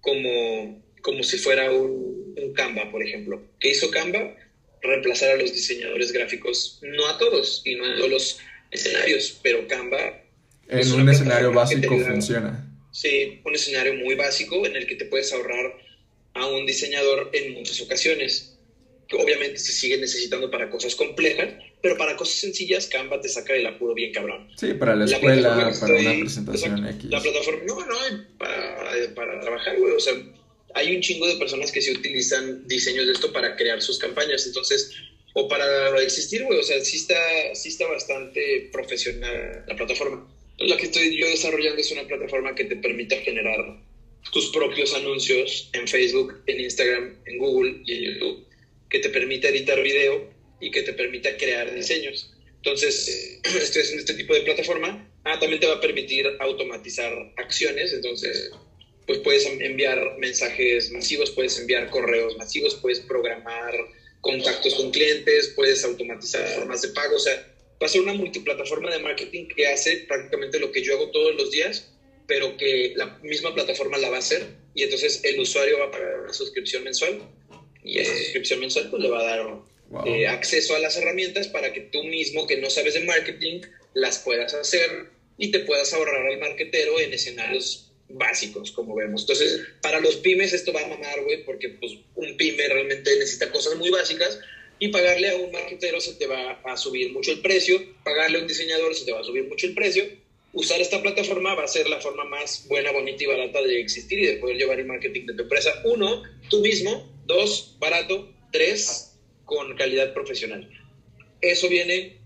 [0.00, 3.42] como como si fuera un, un Canva, por ejemplo.
[3.60, 4.34] ¿Qué hizo Canva?
[4.82, 8.38] Reemplazar a los diseñadores gráficos, no a todos y no a todos los
[8.70, 10.22] escenarios, pero Canva...
[10.68, 12.67] En un escenario básico funciona.
[12.98, 15.72] Sí, un escenario muy básico en el que te puedes ahorrar
[16.34, 18.58] a un diseñador en muchas ocasiones.
[19.06, 23.52] Que obviamente se sigue necesitando para cosas complejas, pero para cosas sencillas Canva te saca
[23.52, 24.48] del apuro bien cabrón.
[24.56, 27.04] Sí, para la escuela, para una presentación X.
[27.04, 27.96] La plataforma, no, no,
[28.36, 30.14] para, para trabajar, güey, o sea,
[30.74, 34.44] hay un chingo de personas que sí utilizan diseños de esto para crear sus campañas,
[34.44, 34.90] entonces,
[35.34, 40.28] o para existir, güey, o sea, sí está, sí está bastante profesional la plataforma.
[40.58, 43.80] La que estoy yo desarrollando es una plataforma que te permite generar
[44.32, 48.46] tus propios anuncios en Facebook, en Instagram, en Google y en YouTube,
[48.90, 50.30] que te permite editar video
[50.60, 52.34] y que te permita crear diseños.
[52.56, 55.08] Entonces, estoy haciendo este tipo de plataforma.
[55.24, 58.50] Ah, también te va a permitir automatizar acciones, entonces
[59.06, 63.72] pues puedes enviar mensajes masivos, puedes enviar correos masivos, puedes programar
[64.20, 68.90] contactos con clientes, puedes automatizar formas de pago, o sea, va a ser una multiplataforma
[68.90, 71.90] de marketing que hace prácticamente lo que yo hago todos los días,
[72.26, 75.90] pero que la misma plataforma la va a hacer y entonces el usuario va a
[75.90, 77.22] pagar una suscripción mensual
[77.82, 81.72] y esa suscripción mensual pues le va a dar eh, acceso a las herramientas para
[81.72, 83.62] que tú mismo que no sabes de marketing
[83.94, 89.22] las puedas hacer y te puedas ahorrar al marketero en escenarios básicos, como vemos.
[89.22, 93.50] Entonces, para los pymes esto va a mamar, güey, porque pues un pyme realmente necesita
[93.50, 94.40] cosas muy básicas
[94.78, 98.40] y pagarle a un marketero se te va a subir mucho el precio, pagarle a
[98.42, 100.04] un diseñador se te va a subir mucho el precio.
[100.52, 104.18] Usar esta plataforma va a ser la forma más buena, bonita y barata de existir
[104.18, 105.82] y de poder llevar el marketing de tu empresa.
[105.84, 107.12] Uno, tú mismo.
[107.26, 108.32] Dos, barato.
[108.50, 110.68] Tres, con calidad profesional.
[111.42, 112.18] Eso viene,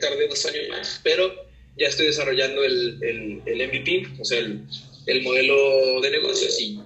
[0.00, 1.34] tardé dos años más, pero
[1.78, 4.64] ya estoy desarrollando el, el, el MVP, o sea, el,
[5.06, 6.78] el modelo de negocios y,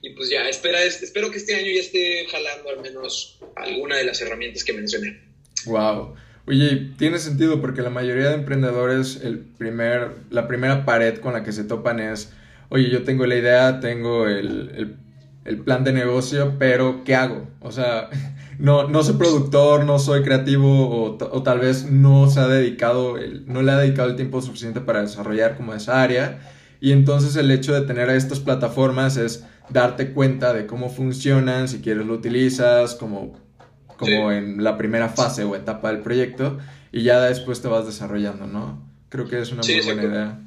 [0.00, 4.04] y pues ya, espera, espero que este año ya esté jalando al menos alguna de
[4.04, 5.20] las herramientas que mencioné.
[5.66, 6.14] Wow.
[6.46, 11.42] Oye, tiene sentido porque la mayoría de emprendedores, el primer, la primera pared con la
[11.42, 12.32] que se topan es,
[12.68, 14.96] oye, yo tengo la idea, tengo el,
[15.44, 17.48] el, plan de negocio, pero ¿qué hago?
[17.60, 18.08] O sea,
[18.58, 23.18] no, no soy productor, no soy creativo o, o tal vez no se ha dedicado,
[23.18, 26.38] el, no le ha dedicado el tiempo suficiente para desarrollar como esa área
[26.80, 31.68] y entonces el hecho de tener a estas plataformas es darte cuenta de cómo funcionan,
[31.68, 33.38] si quieres lo utilizas, como,
[33.96, 36.58] como en la primera fase o etapa del proyecto,
[36.92, 38.82] y ya después te vas desarrollando, ¿no?
[39.08, 40.40] Creo que es una muy buena idea.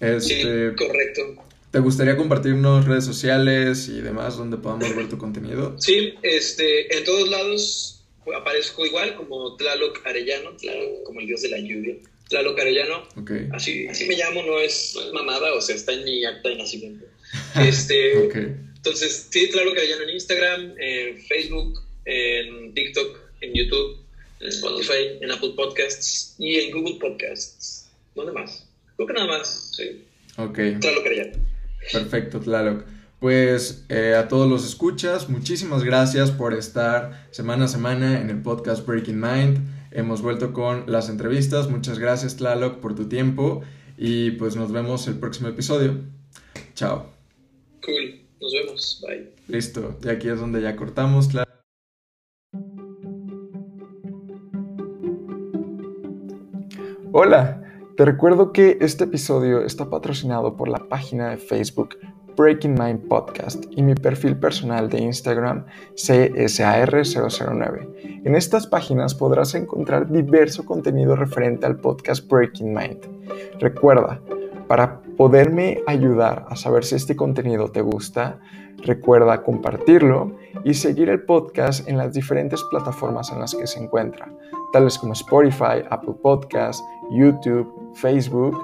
[0.00, 1.42] Este, sí, correcto.
[1.70, 5.76] ¿Te gustaría compartirnos redes sociales y demás donde podamos ver tu contenido?
[5.80, 8.04] Sí, este, en todos lados
[8.34, 11.96] aparezco igual como Tlaloc Arellano, Tlaloc como el dios de la lluvia.
[12.28, 13.06] Tlaloc Arellano.
[13.52, 17.06] Así, así me llamo, no es, mamada, o sea, está en mi acta de nacimiento.
[17.60, 23.98] Este, Entonces, sí, Tlaloc Arellano en Instagram, en Facebook, en TikTok, en YouTube,
[24.40, 27.88] en Spotify, en Apple Podcasts y en Google Podcasts.
[28.14, 28.66] ¿Dónde más?
[28.96, 30.04] Creo que nada más, sí.
[30.36, 30.58] Ok.
[30.80, 31.36] Tlaloc Arellano.
[31.92, 32.84] Perfecto, Tlaloc.
[33.20, 38.42] Pues eh, a todos los escuchas, muchísimas gracias por estar semana a semana en el
[38.42, 39.75] podcast Breaking Mind.
[39.96, 41.70] Hemos vuelto con las entrevistas.
[41.70, 43.62] Muchas gracias, Tlaloc, por tu tiempo.
[43.96, 46.02] Y pues nos vemos el próximo episodio.
[46.74, 47.06] Chao.
[47.82, 48.20] Cool.
[48.38, 49.02] Nos vemos.
[49.08, 49.32] Bye.
[49.48, 49.96] Listo.
[50.04, 51.48] Y aquí es donde ya cortamos, Tlaloc.
[57.12, 57.62] Hola.
[57.96, 61.96] Te recuerdo que este episodio está patrocinado por la página de Facebook
[62.36, 65.64] Breaking Mind Podcast y mi perfil personal de Instagram
[65.94, 68.22] CSAR009.
[68.24, 72.98] En estas páginas podrás encontrar diverso contenido referente al podcast Breaking Mind.
[73.58, 74.20] Recuerda,
[74.68, 78.38] para poderme ayudar a saber si este contenido te gusta,
[78.82, 80.32] recuerda compartirlo
[80.64, 84.30] y seguir el podcast en las diferentes plataformas en las que se encuentra,
[84.72, 88.56] tales como Spotify, Apple Podcasts, YouTube, Facebook.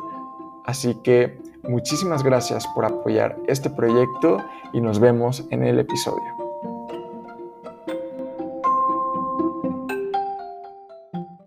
[0.64, 4.38] Así que Muchísimas gracias por apoyar este proyecto
[4.72, 6.41] y nos vemos en el episodio.